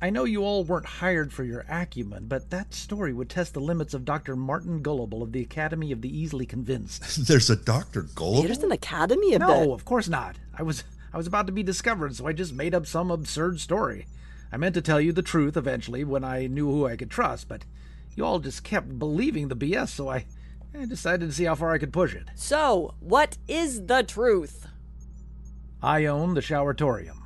I 0.03 0.11
know 0.11 0.25
you 0.25 0.43
all 0.43 0.65
weren't 0.65 0.85
hired 0.85 1.33
for 1.33 1.45
your 1.45 1.65
acumen, 1.69 2.27
but 2.27 2.51
that 2.51 2.75
story 2.75 3.13
would 3.13 3.31
test 3.31 3.55
the 3.55 3.61
limits 3.61 3.95
of 3.95 4.05
Dr. 4.05 4.35
Martin 4.35 4.83
Gullible 4.83 5.23
of 5.23 5.31
the 5.31 5.43
Academy 5.43 5.93
of 5.93 6.03
the 6.03 6.15
Easily 6.15 6.45
Convinced. 6.45 7.25
There's 7.29 7.49
a 7.49 7.55
Dr. 7.55 8.03
Gullible? 8.03 8.43
There's 8.43 8.65
an 8.65 8.73
Academy 8.73 9.35
of 9.35 9.43
No, 9.43 9.67
the... 9.67 9.71
of 9.71 9.85
course 9.85 10.09
not. 10.09 10.35
I 10.53 10.65
was 10.65 10.83
I 11.13 11.19
was 11.19 11.29
about 11.29 11.47
to 11.47 11.53
be 11.53 11.63
discovered, 11.63 12.17
so 12.17 12.27
I 12.27 12.33
just 12.33 12.53
made 12.53 12.75
up 12.75 12.85
some 12.85 13.13
absurd 13.13 13.61
story. 13.61 14.09
I 14.51 14.57
meant 14.57 14.75
to 14.75 14.83
tell 14.83 15.01
you 15.01 15.13
the 15.13 15.23
truth 15.23 15.57
eventually 15.57 16.03
when 16.03 16.25
I 16.25 16.49
knew 16.49 16.67
who 16.67 16.85
I 16.85 16.97
could 16.97 17.11
trust, 17.11 17.49
but 17.49 17.65
you 18.17 18.25
all 18.25 18.41
just 18.41 18.65
kept 18.65 18.99
believing 18.99 19.47
the 19.47 19.57
BS, 19.57 19.91
so 19.91 20.09
I, 20.09 20.27
I 20.77 20.85
decided 20.85 21.29
to 21.29 21.33
see 21.33 21.45
how 21.45 21.55
far 21.55 21.71
I 21.71 21.79
could 21.79 21.93
push 21.93 22.13
it. 22.13 22.25
So, 22.35 22.95
what 22.99 23.39
is 23.47 23.87
the 23.87 24.03
truth? 24.03 24.67
I 25.81 26.07
own 26.07 26.35
the 26.35 26.41
Showeratorium. 26.41 27.22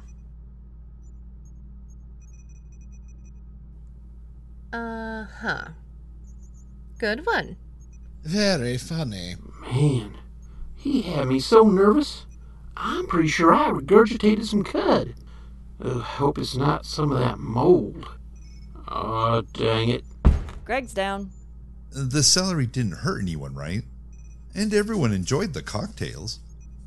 Uh 4.76 5.24
huh. 5.40 5.68
Good 6.98 7.24
one. 7.24 7.56
Very 8.24 8.76
funny. 8.76 9.36
Man, 9.62 10.18
he 10.74 11.00
had 11.00 11.28
me 11.28 11.40
so 11.40 11.62
nervous. 11.62 12.26
I'm 12.76 13.06
pretty 13.06 13.28
sure 13.28 13.54
I 13.54 13.70
regurgitated 13.70 14.44
some 14.44 14.62
cud. 14.62 15.14
Uh, 15.80 16.00
hope 16.00 16.36
it's 16.36 16.56
not 16.56 16.84
some 16.84 17.10
of 17.10 17.20
that 17.20 17.38
mold. 17.38 18.06
Oh, 18.86 19.40
dang 19.54 19.88
it. 19.88 20.04
Greg's 20.66 20.92
down. 20.92 21.30
The 21.90 22.22
celery 22.22 22.66
didn't 22.66 22.98
hurt 22.98 23.22
anyone, 23.22 23.54
right? 23.54 23.82
And 24.54 24.74
everyone 24.74 25.14
enjoyed 25.14 25.54
the 25.54 25.62
cocktails. 25.62 26.40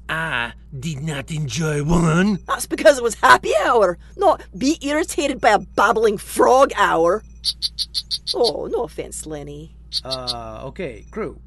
I 0.07 0.53
did 0.79 1.01
not 1.01 1.31
enjoy 1.31 1.83
one. 1.83 2.37
That's 2.47 2.67
because 2.67 2.99
it 2.99 3.03
was 3.03 3.15
happy 3.15 3.53
hour, 3.65 3.97
not 4.15 4.43
be 4.55 4.77
irritated 4.83 5.41
by 5.41 5.49
a 5.49 5.59
babbling 5.59 6.19
frog 6.19 6.71
hour. 6.75 7.23
Oh, 8.33 8.67
no 8.71 8.83
offense, 8.83 9.25
Lenny. 9.25 9.75
Uh, 10.03 10.61
okay, 10.65 11.05
crew. 11.11 11.39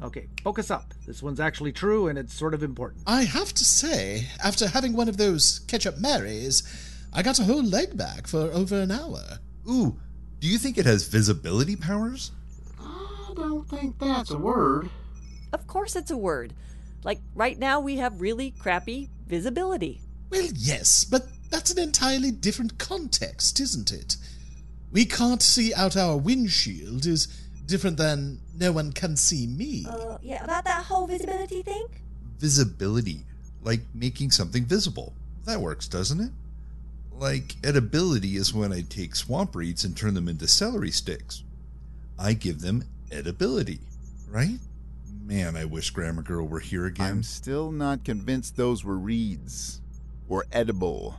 Okay, 0.00 0.28
focus 0.44 0.70
up. 0.70 0.94
This 1.06 1.22
one's 1.22 1.40
actually 1.40 1.72
true 1.72 2.06
and 2.06 2.18
it's 2.18 2.32
sort 2.32 2.54
of 2.54 2.62
important. 2.62 3.02
I 3.06 3.24
have 3.24 3.52
to 3.54 3.64
say, 3.64 4.28
after 4.44 4.68
having 4.68 4.92
one 4.92 5.08
of 5.08 5.16
those 5.16 5.60
ketchup 5.66 5.98
Marys, 5.98 6.62
I 7.12 7.22
got 7.22 7.40
a 7.40 7.44
whole 7.44 7.64
leg 7.64 7.96
back 7.96 8.26
for 8.26 8.52
over 8.52 8.80
an 8.80 8.92
hour. 8.92 9.38
Ooh, 9.68 9.98
do 10.40 10.46
you 10.46 10.58
think 10.58 10.78
it 10.78 10.86
has 10.86 11.08
visibility 11.08 11.74
powers? 11.74 12.30
I 12.80 13.32
don't 13.34 13.68
think 13.68 13.98
that's 13.98 14.30
a 14.30 14.38
word. 14.38 14.88
Of 15.52 15.66
course 15.66 15.96
it's 15.96 16.10
a 16.10 16.16
word. 16.16 16.54
Like, 17.02 17.20
right 17.34 17.58
now 17.58 17.80
we 17.80 17.96
have 17.96 18.20
really 18.20 18.52
crappy 18.52 19.10
visibility. 19.26 20.00
Well, 20.30 20.48
yes, 20.54 21.04
but 21.04 21.26
that's 21.50 21.70
an 21.72 21.78
entirely 21.78 22.30
different 22.30 22.78
context, 22.78 23.58
isn't 23.58 23.90
it? 23.90 24.16
We 24.90 25.04
can't 25.04 25.42
see 25.42 25.74
out 25.74 25.96
our 25.96 26.16
windshield 26.16 27.06
is 27.06 27.28
different 27.66 27.98
than 27.98 28.40
no 28.58 28.72
one 28.72 28.92
can 28.92 29.16
see 29.16 29.46
me. 29.46 29.86
Uh, 29.88 30.18
yeah, 30.22 30.42
about 30.42 30.64
that 30.64 30.84
whole 30.84 31.06
visibility 31.06 31.62
thing? 31.62 31.86
Visibility, 32.38 33.24
like 33.62 33.80
making 33.94 34.30
something 34.30 34.64
visible. 34.64 35.12
That 35.44 35.60
works, 35.60 35.86
doesn't 35.86 36.20
it? 36.20 36.30
Like, 37.12 37.56
edibility 37.62 38.36
is 38.36 38.54
when 38.54 38.72
I 38.72 38.82
take 38.82 39.16
swamp 39.16 39.54
reeds 39.54 39.84
and 39.84 39.96
turn 39.96 40.14
them 40.14 40.28
into 40.28 40.46
celery 40.46 40.90
sticks. 40.90 41.42
I 42.18 42.32
give 42.32 42.60
them 42.60 42.84
edibility, 43.10 43.80
right? 44.28 44.58
Man, 45.24 45.56
I 45.56 45.64
wish 45.64 45.90
Grammar 45.90 46.22
Girl 46.22 46.46
were 46.46 46.60
here 46.60 46.86
again. 46.86 47.06
I'm 47.06 47.22
still 47.22 47.70
not 47.70 48.04
convinced 48.04 48.56
those 48.56 48.84
were 48.84 48.96
reeds 48.98 49.80
or 50.28 50.46
edible, 50.52 51.16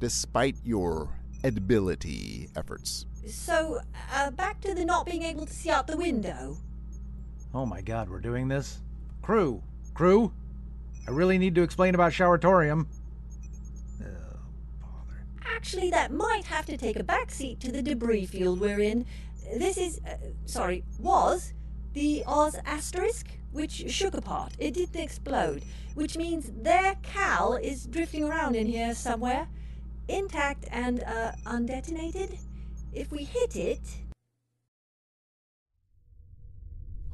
despite 0.00 0.56
your 0.64 1.10
edibility 1.44 2.48
efforts. 2.56 3.06
So, 3.26 3.80
uh, 4.12 4.30
back 4.32 4.60
to 4.62 4.74
the 4.74 4.84
not 4.84 5.06
being 5.06 5.22
able 5.22 5.46
to 5.46 5.52
see 5.52 5.70
out 5.70 5.86
the 5.86 5.96
window. 5.96 6.56
Oh 7.54 7.66
my 7.66 7.80
god, 7.80 8.08
we're 8.08 8.20
doing 8.20 8.48
this? 8.48 8.80
Crew! 9.22 9.62
Crew! 9.94 10.32
I 11.06 11.10
really 11.10 11.38
need 11.38 11.54
to 11.56 11.62
explain 11.62 11.94
about 11.94 12.12
Showeratorium. 12.12 12.86
Actually, 15.44 15.90
that 15.90 16.10
might 16.10 16.44
have 16.46 16.66
to 16.66 16.76
take 16.76 16.98
a 16.98 17.04
back 17.04 17.30
seat 17.30 17.60
to 17.60 17.70
the 17.70 17.82
debris 17.82 18.26
field 18.26 18.58
we're 18.58 18.80
in. 18.80 19.06
This 19.56 19.76
is, 19.76 20.00
uh, 20.04 20.16
sorry, 20.44 20.82
was 20.98 21.52
the 21.92 22.24
Oz 22.26 22.56
asterisk, 22.66 23.28
which 23.52 23.88
shook 23.88 24.14
apart. 24.14 24.52
It 24.58 24.74
didn't 24.74 25.00
explode, 25.00 25.64
which 25.94 26.16
means 26.16 26.50
their 26.62 26.96
Cal 27.02 27.54
is 27.54 27.86
drifting 27.86 28.24
around 28.24 28.56
in 28.56 28.66
here 28.66 28.92
somewhere, 28.92 29.46
intact 30.08 30.66
and 30.72 31.04
uh, 31.04 31.32
undetonated. 31.46 32.38
If 32.92 33.10
we 33.10 33.24
hit 33.24 33.56
it, 33.56 33.80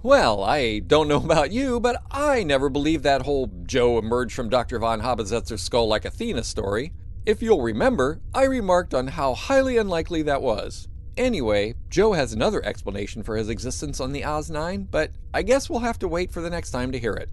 Well, 0.01 0.45
I 0.45 0.79
don't 0.79 1.09
know 1.09 1.17
about 1.25 1.51
you, 1.51 1.81
but 1.81 2.01
I 2.11 2.45
never 2.45 2.69
believed 2.69 3.03
that 3.05 3.23
whole 3.23 3.51
Joe 3.65 3.99
emerged 3.99 4.35
from 4.35 4.49
Dr. 4.49 4.79
von 4.79 5.01
Habesetzer's 5.01 5.63
skull 5.63 5.89
like 5.89 6.05
Athena 6.05 6.45
story. 6.45 6.93
If 7.27 7.43
you'll 7.43 7.63
remember, 7.63 8.21
I 8.33 8.45
remarked 8.45 8.95
on 8.95 9.09
how 9.09 9.35
highly 9.35 9.77
unlikely 9.77 10.23
that 10.23 10.41
was. 10.41 10.89
Anyway, 11.17 11.75
Joe 11.91 12.13
has 12.13 12.33
another 12.33 12.65
explanation 12.65 13.25
for 13.25 13.37
his 13.37 13.49
existence 13.49 14.01
on 14.01 14.13
the 14.13 14.25
Oz 14.25 14.51
9, 14.51 14.87
but 14.89 15.11
I 15.35 15.43
guess 15.43 15.69
we'll 15.69 15.81
have 15.81 15.99
to 15.99 16.09
wait 16.09 16.31
for 16.31 16.41
the 16.41 16.49
next 16.49 16.71
time 16.71 16.93
to 16.93 16.99
hear 16.99 17.15
it. 17.15 17.29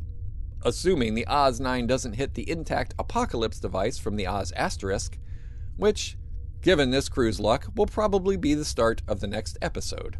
Assuming 0.64 1.14
the 1.14 1.28
Oz 1.28 1.60
9 1.60 1.86
doesn't 1.86 2.14
hit 2.14 2.34
the 2.34 2.50
intact 2.50 2.96
Apocalypse 2.98 3.60
device 3.60 4.00
from 4.00 4.16
the 4.16 4.26
Oz 4.26 4.52
asterisk, 4.54 5.20
which, 5.78 6.18
given 6.66 6.90
this 6.90 7.08
crew's 7.08 7.40
luck, 7.40 7.68
will 7.76 7.86
probably 7.86 8.36
be 8.36 8.56
the 8.56 8.66
start 8.66 9.04
of 9.08 9.20
the 9.20 9.28
next 9.28 9.56
episode. 9.62 10.18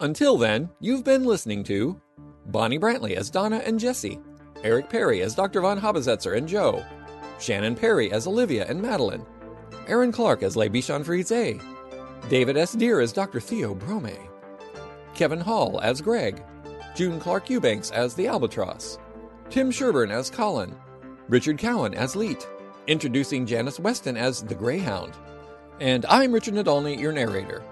Until 0.00 0.36
then, 0.36 0.68
you've 0.80 1.04
been 1.04 1.24
listening 1.24 1.62
to 1.64 2.00
Bonnie 2.46 2.78
Brantley 2.78 3.14
as 3.14 3.30
Donna 3.30 3.62
and 3.64 3.78
Jesse, 3.78 4.18
Eric 4.64 4.90
Perry 4.90 5.22
as 5.22 5.36
Dr. 5.36 5.60
Von 5.60 5.80
Habesetzer 5.80 6.36
and 6.36 6.48
Joe, 6.48 6.84
Shannon 7.38 7.76
Perry 7.76 8.10
as 8.10 8.26
Olivia 8.26 8.66
and 8.68 8.82
Madeline, 8.82 9.24
Aaron 9.86 10.10
Clark 10.10 10.42
as 10.42 10.56
Le 10.56 10.68
Bichon 10.68 11.04
Frise, 11.04 11.62
David 12.28 12.56
S. 12.56 12.72
Dear 12.72 13.00
as 13.00 13.12
Dr. 13.12 13.38
Theo 13.38 13.72
Bromae, 13.72 14.28
Kevin 15.14 15.40
Hall 15.40 15.78
as 15.84 16.00
Greg, 16.00 16.42
June 16.96 17.20
Clark 17.20 17.48
Eubanks 17.48 17.92
as 17.92 18.14
the 18.14 18.26
Albatross, 18.26 18.98
Tim 19.50 19.70
Sherburn 19.70 20.10
as 20.10 20.30
Colin, 20.30 20.74
Richard 21.28 21.58
Cowen 21.58 21.94
as 21.94 22.16
Leet, 22.16 22.44
introducing 22.88 23.46
Janis 23.46 23.78
Westin 23.78 24.16
as 24.18 24.42
the 24.42 24.54
Greyhound, 24.56 25.14
and 25.80 26.04
I'm 26.06 26.32
Richard 26.32 26.54
Nadolny, 26.54 26.98
your 26.98 27.12
narrator. 27.12 27.62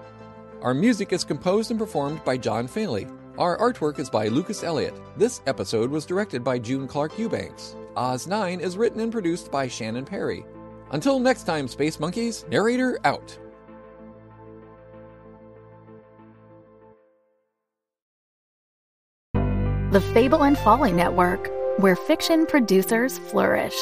Our 0.61 0.73
music 0.73 1.13
is 1.13 1.23
composed 1.23 1.69
and 1.69 1.79
performed 1.79 2.23
by 2.25 2.37
John 2.37 2.67
Faley. 2.67 3.07
Our 3.37 3.57
artwork 3.57 3.99
is 3.99 4.09
by 4.09 4.27
Lucas 4.27 4.63
Elliott. 4.63 4.99
This 5.15 5.41
episode 5.47 5.89
was 5.89 6.05
directed 6.05 6.43
by 6.43 6.59
June 6.59 6.87
Clark 6.87 7.17
Eubanks. 7.17 7.75
Oz 7.95 8.27
9 8.27 8.59
is 8.59 8.77
written 8.77 8.99
and 8.99 9.11
produced 9.11 9.51
by 9.51 9.67
Shannon 9.67 10.05
Perry. 10.05 10.43
Until 10.91 11.19
next 11.19 11.43
time, 11.43 11.67
Space 11.67 11.99
Monkeys, 11.99 12.45
narrator 12.49 12.99
out. 13.05 13.37
The 19.91 20.01
Fable 20.13 20.43
and 20.43 20.57
Folly 20.57 20.91
Network, 20.91 21.49
where 21.77 21.95
fiction 21.95 22.45
producers 22.45 23.17
flourish. 23.19 23.75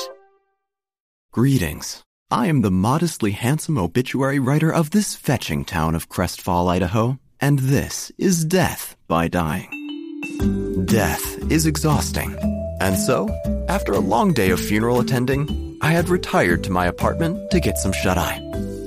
Greetings. 1.31 2.03
I 2.29 2.47
am 2.47 2.59
the 2.59 2.71
modestly 2.71 3.31
handsome 3.31 3.77
obituary 3.77 4.37
writer 4.37 4.69
of 4.69 4.89
this 4.89 5.15
fetching 5.15 5.63
town 5.63 5.95
of 5.95 6.09
Crestfall, 6.09 6.67
Idaho, 6.67 7.17
and 7.39 7.57
this 7.57 8.11
is 8.17 8.43
Death 8.43 8.97
by 9.07 9.29
Dying. 9.29 10.83
Death 10.83 11.49
is 11.49 11.65
exhausting, 11.65 12.37
and 12.81 12.97
so, 12.97 13.29
after 13.69 13.93
a 13.93 13.99
long 13.99 14.33
day 14.33 14.49
of 14.49 14.59
funeral 14.59 14.99
attending, 14.99 15.77
I 15.81 15.93
had 15.93 16.09
retired 16.09 16.65
to 16.65 16.69
my 16.69 16.87
apartment 16.87 17.49
to 17.51 17.61
get 17.61 17.77
some 17.77 17.93
shut 17.93 18.17
eye. 18.17 18.41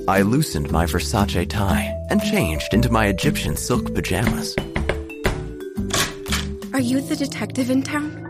I 0.07 0.21
loosened 0.21 0.69
my 0.69 0.85
Versace 0.85 1.49
tie 1.49 1.99
and 2.11 2.21
changed 2.21 2.75
into 2.75 2.91
my 2.91 3.07
Egyptian 3.07 3.57
silk 3.57 3.95
pajamas. 3.95 4.55
Are 6.73 6.79
you 6.79 7.01
the 7.01 7.15
detective 7.17 7.71
in 7.71 7.81
town? 7.81 8.21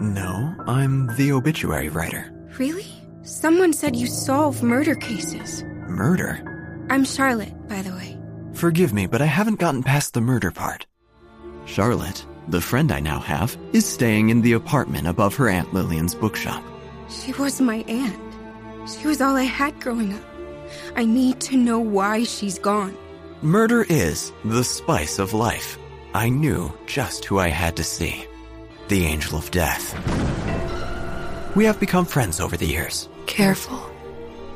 No, 0.00 0.56
I'm 0.66 1.06
the 1.14 1.30
obituary 1.30 1.88
writer. 1.88 2.32
Really? 2.58 2.95
Someone 3.26 3.72
said 3.72 3.96
you 3.96 4.06
solve 4.06 4.62
murder 4.62 4.94
cases. 4.94 5.64
Murder? 5.88 6.86
I'm 6.90 7.04
Charlotte, 7.04 7.66
by 7.66 7.82
the 7.82 7.90
way. 7.90 8.16
Forgive 8.52 8.92
me, 8.92 9.08
but 9.08 9.20
I 9.20 9.24
haven't 9.24 9.58
gotten 9.58 9.82
past 9.82 10.14
the 10.14 10.20
murder 10.20 10.52
part. 10.52 10.86
Charlotte, 11.64 12.24
the 12.46 12.60
friend 12.60 12.92
I 12.92 13.00
now 13.00 13.18
have, 13.18 13.58
is 13.72 13.84
staying 13.84 14.28
in 14.28 14.42
the 14.42 14.52
apartment 14.52 15.08
above 15.08 15.34
her 15.34 15.48
Aunt 15.48 15.74
Lillian's 15.74 16.14
bookshop. 16.14 16.62
She 17.08 17.32
was 17.32 17.60
my 17.60 17.78
aunt. 17.88 18.88
She 18.88 19.08
was 19.08 19.20
all 19.20 19.34
I 19.34 19.42
had 19.42 19.80
growing 19.80 20.14
up. 20.14 20.22
I 20.94 21.04
need 21.04 21.40
to 21.40 21.56
know 21.56 21.80
why 21.80 22.22
she's 22.22 22.60
gone. 22.60 22.96
Murder 23.42 23.82
is 23.88 24.32
the 24.44 24.62
spice 24.62 25.18
of 25.18 25.34
life. 25.34 25.80
I 26.14 26.28
knew 26.28 26.72
just 26.86 27.24
who 27.24 27.40
I 27.40 27.48
had 27.48 27.74
to 27.78 27.82
see 27.82 28.24
the 28.86 29.04
Angel 29.04 29.36
of 29.36 29.50
Death. 29.50 29.96
We 31.56 31.64
have 31.64 31.80
become 31.80 32.04
friends 32.04 32.38
over 32.38 32.56
the 32.56 32.66
years. 32.66 33.08
Careful. 33.26 33.78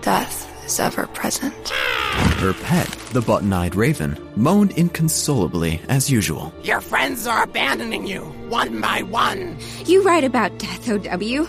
Death 0.00 0.64
is 0.64 0.80
ever 0.80 1.06
present. 1.08 1.68
Her 1.68 2.54
pet, 2.54 2.88
the 3.12 3.20
button 3.20 3.52
eyed 3.52 3.74
raven, 3.74 4.16
moaned 4.36 4.72
inconsolably 4.78 5.80
as 5.88 6.10
usual. 6.10 6.52
Your 6.62 6.80
friends 6.80 7.26
are 7.26 7.42
abandoning 7.42 8.06
you, 8.06 8.20
one 8.48 8.80
by 8.80 9.02
one. 9.02 9.58
You 9.84 10.02
write 10.02 10.24
about 10.24 10.58
death, 10.58 10.88
OW. 10.88 11.46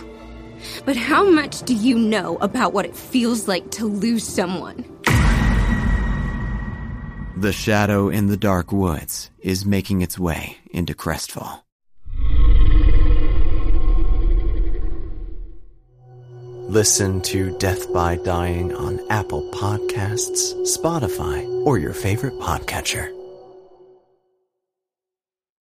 But 0.85 0.95
how 0.95 1.27
much 1.27 1.63
do 1.63 1.73
you 1.73 1.97
know 1.97 2.37
about 2.37 2.73
what 2.73 2.85
it 2.85 2.95
feels 2.95 3.47
like 3.47 3.71
to 3.71 3.85
lose 3.85 4.27
someone? 4.27 4.85
The 7.37 7.53
shadow 7.53 8.09
in 8.09 8.27
the 8.27 8.37
dark 8.37 8.71
woods 8.71 9.31
is 9.39 9.65
making 9.65 10.01
its 10.01 10.19
way 10.19 10.57
into 10.71 10.93
Crestfall. 10.93 11.63
Listen 16.71 17.19
to 17.23 17.51
Death 17.57 17.91
by 17.91 18.15
Dying 18.15 18.73
on 18.73 19.01
Apple 19.09 19.41
Podcasts, 19.51 20.55
Spotify, 20.61 21.45
or 21.65 21.77
your 21.77 21.91
favorite 21.91 22.39
podcatcher. 22.39 23.20